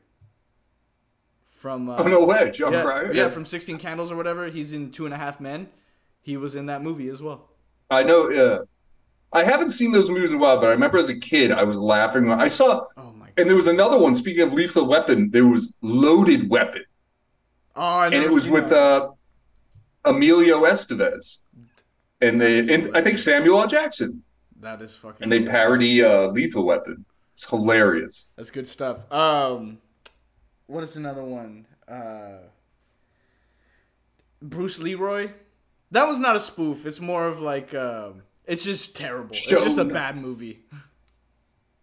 from. 1.50 1.88
Uh, 1.88 1.96
Oh 1.96 2.04
no 2.06 2.24
way, 2.24 2.50
Jon 2.52 2.74
yeah, 2.74 2.82
Cryer. 2.82 3.12
yeah, 3.14 3.28
from 3.30 3.46
Sixteen 3.46 3.78
Candles 3.78 4.12
or 4.12 4.16
whatever. 4.16 4.46
He's 4.48 4.72
in 4.74 4.90
Two 4.92 5.06
and 5.06 5.14
a 5.14 5.16
Half 5.16 5.40
Men. 5.40 5.68
He 6.20 6.36
was 6.36 6.54
in 6.54 6.66
that 6.66 6.82
movie 6.82 7.08
as 7.08 7.20
well. 7.22 7.48
I 7.90 8.02
know. 8.02 8.28
Yeah, 8.30 8.58
I 9.32 9.42
haven't 9.42 9.70
seen 9.70 9.90
those 9.92 10.10
movies 10.10 10.30
in 10.30 10.36
a 10.36 10.40
while, 10.40 10.60
but 10.60 10.66
I 10.66 10.70
remember 10.70 10.98
as 10.98 11.08
a 11.08 11.18
kid 11.18 11.50
I 11.50 11.64
was 11.64 11.78
laughing. 11.78 12.28
when 12.28 12.40
I 12.40 12.48
saw, 12.48 12.84
Oh! 12.96 13.12
And 13.36 13.48
there 13.48 13.56
was 13.56 13.66
another 13.66 13.98
one. 13.98 14.14
Speaking 14.14 14.42
of 14.42 14.52
Lethal 14.52 14.86
Weapon, 14.86 15.30
there 15.30 15.46
was 15.46 15.76
Loaded 15.82 16.48
Weapon, 16.50 16.84
Oh, 17.74 17.80
I 17.82 18.06
and 18.06 18.14
it 18.16 18.30
was 18.30 18.48
with 18.48 18.70
uh, 18.72 19.10
Emilio 20.04 20.60
Estevez, 20.64 21.38
and 22.20 22.40
they, 22.40 22.58
and 22.74 22.94
I 22.96 23.00
think 23.02 23.18
Samuel 23.18 23.60
L. 23.62 23.68
Jackson, 23.68 24.22
that 24.60 24.82
is 24.82 24.94
fucking. 24.96 25.22
and 25.22 25.32
they 25.32 25.42
parody 25.44 26.02
uh, 26.02 26.28
Lethal 26.28 26.64
Weapon. 26.64 27.04
It's 27.34 27.48
hilarious. 27.48 28.28
That's 28.36 28.50
good 28.50 28.66
stuff. 28.68 29.10
Um, 29.12 29.78
what 30.66 30.84
is 30.84 30.96
another 30.96 31.24
one? 31.24 31.66
Uh, 31.88 32.38
Bruce 34.40 34.78
Leroy. 34.78 35.30
That 35.90 36.08
was 36.08 36.18
not 36.18 36.36
a 36.36 36.40
spoof. 36.40 36.86
It's 36.86 37.00
more 37.00 37.26
of 37.26 37.40
like 37.40 37.74
um, 37.74 38.22
it's 38.46 38.64
just 38.64 38.96
terrible. 38.96 39.34
It's 39.34 39.48
just 39.48 39.78
a 39.78 39.84
bad 39.84 40.16
movie. 40.16 40.60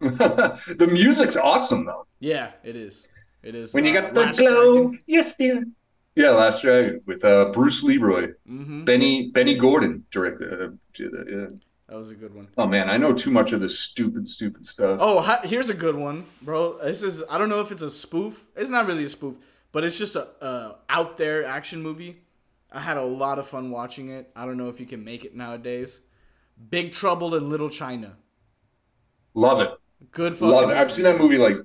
the 0.00 0.88
music's 0.90 1.36
awesome 1.36 1.84
though. 1.84 2.06
Yeah, 2.20 2.52
it 2.64 2.76
is. 2.76 3.08
It 3.42 3.54
is. 3.54 3.72
When 3.74 3.84
you 3.84 3.96
Uh, 3.98 4.00
got 4.02 4.14
the 4.14 4.34
glow, 4.36 4.82
Dragon. 4.88 5.02
your 5.06 5.22
spirit. 5.24 5.68
Yeah, 6.16 6.30
Last 6.30 6.62
Dragon 6.62 7.00
with 7.06 7.24
uh, 7.24 7.50
Bruce 7.52 7.82
Leroy, 7.82 8.32
Mhm. 8.48 8.84
Benny 8.84 9.30
Benny 9.30 9.54
Gordon 9.54 10.04
directed. 10.10 10.52
Uh, 10.52 10.56
that, 10.98 11.26
yeah. 11.30 11.56
That 11.88 11.96
was 11.96 12.10
a 12.10 12.14
good 12.14 12.34
one. 12.34 12.46
Oh 12.56 12.66
man, 12.66 12.88
I 12.88 12.96
know 12.98 13.12
too 13.12 13.30
much 13.30 13.52
of 13.52 13.60
this 13.60 13.78
stupid, 13.78 14.28
stupid 14.28 14.66
stuff. 14.66 14.98
Oh, 15.00 15.20
ha- 15.20 15.40
here's 15.44 15.68
a 15.68 15.74
good 15.74 15.96
one, 15.96 16.26
bro. 16.42 16.78
This 16.82 17.02
is 17.02 17.22
I 17.30 17.36
don't 17.38 17.48
know 17.48 17.60
if 17.60 17.70
it's 17.72 17.82
a 17.82 17.90
spoof. 17.90 18.48
It's 18.56 18.70
not 18.70 18.86
really 18.86 19.04
a 19.04 19.08
spoof, 19.08 19.36
but 19.72 19.82
it's 19.84 19.98
just 19.98 20.14
a, 20.16 20.28
a 20.44 20.76
out 20.88 21.16
there 21.16 21.44
action 21.44 21.82
movie. 21.82 22.22
I 22.72 22.80
had 22.80 22.96
a 22.96 23.04
lot 23.04 23.38
of 23.40 23.48
fun 23.48 23.70
watching 23.70 24.08
it. 24.10 24.30
I 24.36 24.46
don't 24.46 24.56
know 24.56 24.68
if 24.68 24.78
you 24.78 24.86
can 24.86 25.02
make 25.04 25.24
it 25.24 25.34
nowadays. 25.34 26.00
Big 26.70 26.92
Trouble 26.92 27.34
in 27.34 27.48
Little 27.50 27.70
China. 27.70 28.16
Love 29.34 29.60
it, 29.60 29.70
Good 30.12 30.34
fucking. 30.34 30.48
love. 30.48 30.70
I've 30.70 30.92
seen 30.92 31.04
that 31.04 31.18
movie. 31.18 31.38
Like, 31.38 31.56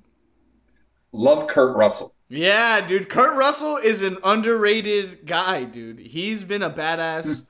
love 1.11 1.47
Kurt 1.47 1.75
Russell. 1.75 2.13
Yeah, 2.29 2.85
dude. 2.85 3.09
Kurt 3.09 3.35
Russell 3.35 3.77
is 3.77 4.01
an 4.01 4.17
underrated 4.23 5.25
guy, 5.25 5.63
dude. 5.63 5.99
He's 5.99 6.43
been 6.43 6.61
a 6.63 6.69
badass 6.69 7.45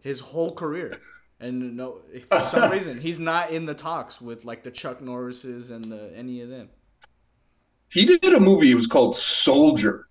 his 0.00 0.20
whole 0.20 0.54
career. 0.54 0.96
And 1.40 1.76
no, 1.76 2.02
for 2.28 2.40
some 2.42 2.70
reason, 2.72 3.00
he's 3.00 3.18
not 3.18 3.50
in 3.50 3.66
the 3.66 3.74
talks 3.74 4.20
with 4.20 4.44
like 4.44 4.62
the 4.62 4.70
Chuck 4.70 5.00
Norrises 5.00 5.70
and 5.70 5.84
the 5.84 6.12
any 6.16 6.40
of 6.42 6.48
them. 6.48 6.68
He 7.88 8.04
did 8.06 8.22
a 8.32 8.40
movie. 8.40 8.70
It 8.70 8.76
was 8.76 8.86
called 8.86 9.16
Soldier, 9.16 10.06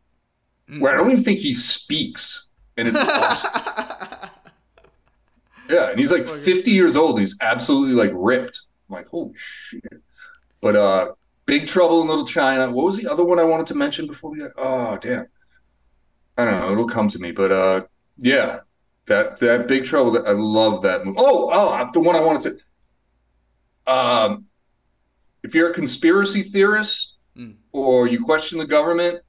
Mm. 0.70 0.82
where 0.82 0.94
I 0.94 0.98
don't 0.98 1.10
even 1.12 1.24
think 1.24 1.40
he 1.40 1.54
speaks, 1.54 2.50
and 2.78 2.88
it's 2.88 2.98
awesome. 2.98 4.30
Yeah, 5.70 5.90
and 5.92 6.00
he's 6.00 6.12
like 6.12 6.28
50 6.28 6.72
years 6.72 6.96
old. 6.96 7.12
And 7.12 7.20
He's 7.22 7.38
absolutely 7.42 7.94
like 7.94 8.12
ripped. 8.16 8.62
I'm 8.90 8.96
like, 8.96 9.08
holy 9.08 9.34
shit. 9.38 9.84
But 10.62 10.76
uh 10.76 11.12
Big 11.46 11.68
Trouble 11.68 12.02
in 12.02 12.08
Little 12.08 12.26
China. 12.26 12.72
What 12.72 12.86
was 12.86 12.98
the 12.98 13.10
other 13.10 13.24
one 13.24 13.40
I 13.40 13.44
wanted 13.44 13.68
to 13.68 13.76
mention 13.76 14.08
before 14.08 14.32
we 14.32 14.40
got 14.40 14.52
oh 14.58 14.98
damn. 14.98 15.28
I 16.38 16.46
don't 16.46 16.60
know, 16.60 16.72
it'll 16.72 16.88
come 16.88 17.08
to 17.10 17.20
me. 17.20 17.32
But 17.32 17.52
uh 17.52 17.82
yeah. 18.18 18.60
That 19.06 19.40
that 19.40 19.68
Big 19.68 19.86
Trouble, 19.86 20.12
That, 20.12 20.28
I 20.28 20.32
love 20.32 20.84
that 20.84 21.06
movie. 21.06 21.18
Oh, 21.20 21.50
oh, 21.52 21.90
the 21.94 22.00
one 22.00 22.16
I 22.16 22.20
wanted 22.20 22.60
to 23.86 23.92
um 23.92 24.46
if 25.44 25.56
you're 25.56 25.72
a 25.72 25.74
conspiracy 25.74 26.44
theorist 26.44 27.16
mm. 27.36 27.56
or 27.72 28.08
you 28.08 28.24
question 28.24 28.60
the 28.60 28.68
government, 28.68 29.22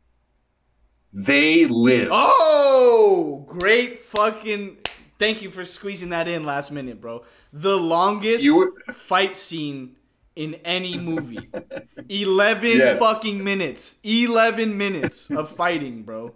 they 1.12 1.66
live. 1.66 2.08
Oh, 2.10 3.44
great 3.46 4.00
fucking 4.00 4.78
Thank 5.20 5.42
you 5.42 5.50
for 5.50 5.66
squeezing 5.66 6.08
that 6.08 6.28
in 6.28 6.44
last 6.44 6.72
minute, 6.72 6.98
bro. 6.98 7.24
The 7.52 7.76
longest 7.76 8.42
you... 8.42 8.74
fight 8.90 9.36
scene 9.36 9.96
in 10.40 10.54
any 10.64 10.96
movie. 10.96 11.50
11 12.08 12.70
yes. 12.70 12.98
fucking 12.98 13.44
minutes. 13.44 13.98
11 14.02 14.76
minutes 14.76 15.30
of 15.30 15.50
fighting, 15.50 16.02
bro. 16.02 16.34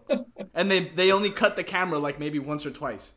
And 0.53 0.71
they 0.71 0.89
they 0.89 1.11
only 1.11 1.31
cut 1.31 1.57
the 1.57 1.65
camera 1.65 1.99
like 1.99 2.19
maybe 2.19 2.39
once 2.39 2.67
or 2.67 2.71
twice. 2.71 3.15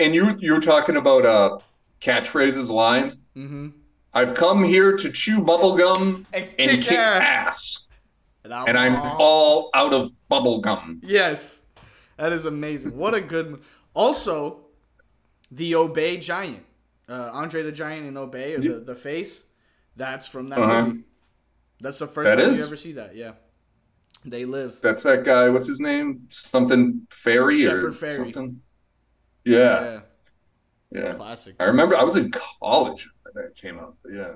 And 0.00 0.14
you 0.14 0.36
you 0.40 0.52
were 0.52 0.60
talking 0.60 0.96
about 0.96 1.24
uh 1.24 1.58
catchphrases, 2.00 2.68
lines. 2.68 3.18
Mm-hmm. 3.36 3.68
I've 4.12 4.34
come 4.34 4.64
here 4.64 4.96
to 4.96 5.12
chew 5.12 5.38
bubblegum 5.38 6.26
and, 6.32 6.48
and 6.58 6.70
kick, 6.70 6.88
kick 6.88 6.98
ass. 6.98 7.86
ass. 8.44 8.66
And 8.66 8.76
I'm 8.76 8.96
all 8.96 9.70
out 9.74 9.94
of 9.94 10.10
bubblegum. 10.28 10.98
Yes. 11.02 11.62
That 12.16 12.32
is 12.32 12.44
amazing. 12.44 12.96
What 12.96 13.14
a 13.14 13.20
good 13.20 13.62
also, 13.94 14.66
the 15.50 15.76
Obey 15.76 16.16
Giant, 16.16 16.64
uh, 17.08 17.30
Andre 17.32 17.62
the 17.62 17.72
Giant 17.72 18.06
and 18.06 18.18
Obey, 18.18 18.54
or 18.54 18.60
the, 18.60 18.80
the 18.80 18.94
face, 18.94 19.44
that's 19.96 20.28
from 20.28 20.48
that 20.50 20.58
uh-huh. 20.58 20.86
movie. 20.86 21.04
That's 21.80 21.98
the 21.98 22.06
first 22.06 22.26
that 22.26 22.42
time 22.42 22.52
is? 22.52 22.60
you 22.60 22.66
ever 22.66 22.76
see 22.76 22.92
that. 22.92 23.16
Yeah, 23.16 23.32
they 24.24 24.44
live. 24.44 24.78
That's 24.82 25.02
that 25.02 25.24
guy. 25.24 25.48
What's 25.48 25.66
his 25.66 25.80
name? 25.80 26.26
Something 26.30 27.06
Fairey 27.10 27.62
Shepard 27.62 27.84
or 27.84 27.92
Fairey. 27.92 28.16
something. 28.16 28.60
Yeah. 29.44 30.00
yeah. 30.92 31.00
yeah. 31.02 31.12
Classic. 31.14 31.56
I 31.58 31.64
remember 31.64 31.96
I 31.96 32.04
was 32.04 32.16
in 32.16 32.30
college 32.30 33.08
when 33.22 33.44
that 33.44 33.56
came 33.56 33.78
out. 33.78 33.96
Yeah. 34.08 34.34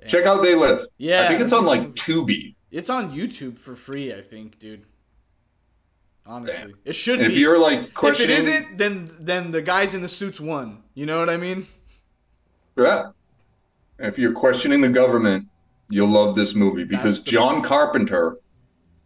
Damn. 0.00 0.08
Check 0.08 0.26
out 0.26 0.42
They 0.42 0.54
Live. 0.54 0.86
Yeah. 0.98 1.22
I 1.22 1.28
think 1.28 1.40
it's 1.40 1.52
on 1.52 1.64
like 1.64 1.94
Tubi. 1.94 2.56
It's 2.70 2.90
on 2.90 3.16
YouTube 3.16 3.58
for 3.58 3.74
free, 3.74 4.12
I 4.12 4.20
think, 4.20 4.58
dude. 4.58 4.84
Honestly, 6.26 6.74
it 6.84 6.94
should. 6.94 7.20
And 7.20 7.28
be. 7.28 7.34
If 7.34 7.38
you're 7.38 7.58
like 7.58 7.94
questioning, 7.94 8.36
if 8.36 8.42
it 8.42 8.48
isn't, 8.48 8.78
then 8.78 9.10
then 9.20 9.52
the 9.52 9.62
guys 9.62 9.94
in 9.94 10.02
the 10.02 10.08
suits 10.08 10.40
won. 10.40 10.82
You 10.92 11.06
know 11.06 11.20
what 11.20 11.30
I 11.30 11.36
mean? 11.36 11.66
Yeah. 12.76 13.10
If 13.98 14.18
you're 14.18 14.32
questioning 14.32 14.80
the 14.80 14.88
government, 14.88 15.48
you'll 15.88 16.10
love 16.10 16.34
this 16.34 16.54
movie 16.54 16.84
because 16.84 17.20
John 17.20 17.56
movie. 17.56 17.68
Carpenter 17.68 18.38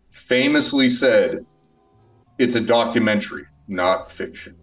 famously 0.08 0.90
said 0.90 1.44
it's 2.38 2.54
a 2.54 2.60
documentary, 2.60 3.46
not 3.68 4.10
fiction. 4.10 4.56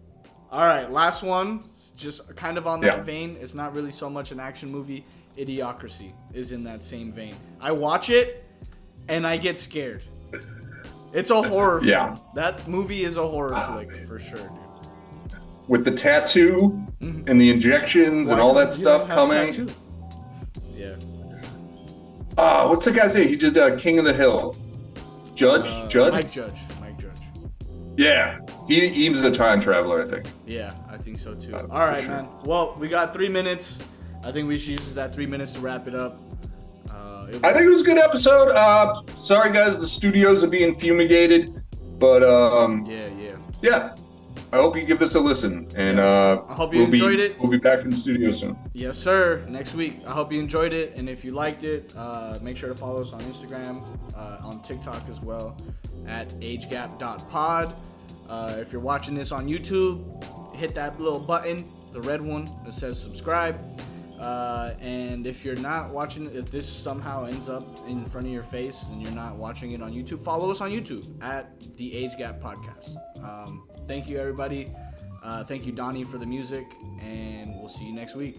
All 0.50 0.66
right, 0.66 0.90
last 0.90 1.22
one, 1.22 1.62
just 1.96 2.34
kind 2.36 2.58
of 2.58 2.66
on 2.66 2.80
that 2.80 2.98
yeah. 2.98 3.02
vein. 3.02 3.36
It's 3.40 3.54
not 3.54 3.74
really 3.74 3.92
so 3.92 4.08
much 4.08 4.32
an 4.32 4.40
action 4.40 4.70
movie. 4.70 5.04
Idiocracy 5.36 6.12
is 6.34 6.52
in 6.52 6.64
that 6.64 6.82
same 6.82 7.12
vein. 7.12 7.34
I 7.60 7.70
watch 7.70 8.10
it 8.10 8.44
and 9.08 9.26
I 9.26 9.36
get 9.36 9.56
scared. 9.56 10.02
It's 11.14 11.30
a 11.30 11.42
horror 11.42 11.82
yeah. 11.82 12.14
Film. 12.14 12.26
That 12.34 12.68
movie 12.68 13.04
is 13.04 13.16
a 13.16 13.26
horror 13.26 13.54
oh, 13.54 13.72
flick 13.72 13.88
man. 13.90 14.06
for 14.06 14.18
sure, 14.18 14.38
dude. 14.38 15.38
With 15.68 15.84
the 15.84 15.90
tattoo 15.90 16.86
mm-hmm. 17.00 17.28
and 17.28 17.40
the 17.40 17.50
injections 17.50 18.28
Why 18.28 18.34
and 18.34 18.42
all 18.42 18.54
that 18.54 18.72
stuff 18.72 19.08
coming. 19.08 19.70
Yeah. 20.78 20.94
Ah, 22.36 22.62
uh, 22.62 22.68
what's 22.68 22.84
the 22.84 22.92
guy's 22.92 23.14
name? 23.14 23.28
He 23.28 23.36
just 23.36 23.54
did 23.54 23.72
uh, 23.72 23.76
King 23.76 23.98
of 23.98 24.04
the 24.04 24.12
Hill. 24.14 24.56
Judge? 25.34 25.66
Uh, 25.66 25.88
Judge? 25.88 26.12
Mike 26.12 26.30
Judge. 26.30 26.54
Mike 26.80 26.98
Judge. 26.98 27.18
Yeah. 27.96 28.38
He, 28.68 28.88
he 28.88 29.10
was 29.10 29.24
a 29.24 29.30
time 29.32 29.60
traveler, 29.60 30.02
I 30.02 30.06
think. 30.06 30.26
Yeah, 30.46 30.72
I 30.88 30.96
think 30.98 31.18
so 31.18 31.34
too. 31.34 31.54
Uh, 31.54 31.66
all 31.70 31.80
right, 31.80 32.02
sure. 32.02 32.12
man. 32.12 32.28
Well, 32.44 32.76
we 32.78 32.86
got 32.86 33.12
three 33.12 33.28
minutes. 33.28 33.82
I 34.24 34.30
think 34.30 34.46
we 34.46 34.56
should 34.56 34.80
use 34.80 34.94
that 34.94 35.12
three 35.12 35.26
minutes 35.26 35.52
to 35.54 35.60
wrap 35.60 35.88
it 35.88 35.94
up. 35.94 36.16
I 37.30 37.52
think 37.52 37.66
it 37.66 37.68
was 37.68 37.82
a 37.82 37.84
good 37.84 37.98
episode. 37.98 38.52
Uh, 38.54 39.02
sorry 39.08 39.52
guys, 39.52 39.78
the 39.78 39.86
studios 39.86 40.42
are 40.42 40.48
being 40.48 40.74
fumigated, 40.74 41.62
but 41.98 42.22
um, 42.22 42.86
yeah, 42.86 43.06
yeah, 43.18 43.36
yeah. 43.60 43.94
I 44.50 44.56
hope 44.56 44.76
you 44.76 44.84
give 44.84 44.98
this 44.98 45.14
a 45.14 45.20
listen, 45.20 45.68
and 45.76 46.00
uh, 46.00 46.42
I 46.48 46.54
hope 46.54 46.72
you 46.72 46.80
we'll 46.80 46.92
enjoyed 46.92 47.18
be, 47.18 47.22
it. 47.24 47.38
We'll 47.38 47.50
be 47.50 47.58
back 47.58 47.80
in 47.80 47.90
the 47.90 47.96
studio 47.96 48.32
soon. 48.32 48.56
Yes, 48.72 48.96
sir. 48.96 49.44
Next 49.48 49.74
week. 49.74 50.00
I 50.06 50.12
hope 50.12 50.32
you 50.32 50.40
enjoyed 50.40 50.72
it, 50.72 50.94
and 50.96 51.06
if 51.08 51.22
you 51.22 51.32
liked 51.32 51.64
it, 51.64 51.92
uh, 51.96 52.38
make 52.42 52.56
sure 52.56 52.70
to 52.70 52.74
follow 52.74 53.02
us 53.02 53.12
on 53.12 53.20
Instagram, 53.20 53.82
uh, 54.16 54.46
on 54.46 54.62
TikTok 54.62 55.02
as 55.10 55.20
well, 55.20 55.54
at 56.06 56.28
agegap.pod. 56.40 57.74
Uh, 58.30 58.56
if 58.58 58.72
you're 58.72 58.80
watching 58.80 59.14
this 59.14 59.32
on 59.32 59.46
YouTube, 59.46 60.54
hit 60.54 60.74
that 60.74 60.98
little 60.98 61.20
button, 61.20 61.66
the 61.92 62.00
red 62.00 62.20
one 62.20 62.48
that 62.64 62.72
says 62.72 63.00
subscribe. 63.00 63.58
Uh, 64.18 64.74
and 64.80 65.26
if 65.26 65.44
you're 65.44 65.56
not 65.56 65.90
watching, 65.90 66.26
if 66.34 66.50
this 66.50 66.68
somehow 66.68 67.24
ends 67.26 67.48
up 67.48 67.62
in 67.86 68.04
front 68.06 68.26
of 68.26 68.32
your 68.32 68.42
face 68.42 68.84
and 68.90 69.00
you're 69.00 69.12
not 69.12 69.36
watching 69.36 69.72
it 69.72 69.82
on 69.82 69.92
YouTube, 69.92 70.22
follow 70.24 70.50
us 70.50 70.60
on 70.60 70.70
YouTube 70.70 71.04
at 71.22 71.48
the 71.76 71.94
Age 71.94 72.16
Gap 72.18 72.40
Podcast. 72.40 72.96
Um, 73.22 73.62
thank 73.88 74.08
you, 74.08 74.18
everybody. 74.18 74.68
Uh, 75.24 75.42
thank 75.42 75.66
you, 75.66 75.72
Donnie, 75.72 76.04
for 76.04 76.18
the 76.18 76.26
music, 76.26 76.66
and 77.02 77.48
we'll 77.58 77.70
see 77.70 77.86
you 77.86 77.94
next 77.94 78.14
week. 78.14 78.36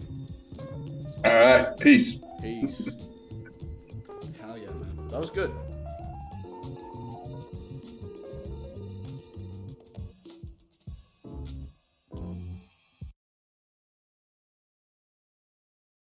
All 1.24 1.34
right. 1.34 1.78
Peace. 1.78 2.20
Peace. 2.40 2.78
Hell 4.40 4.56
yeah, 4.56 4.70
man. 4.70 5.08
That 5.10 5.20
was 5.20 5.30
good. 5.30 5.50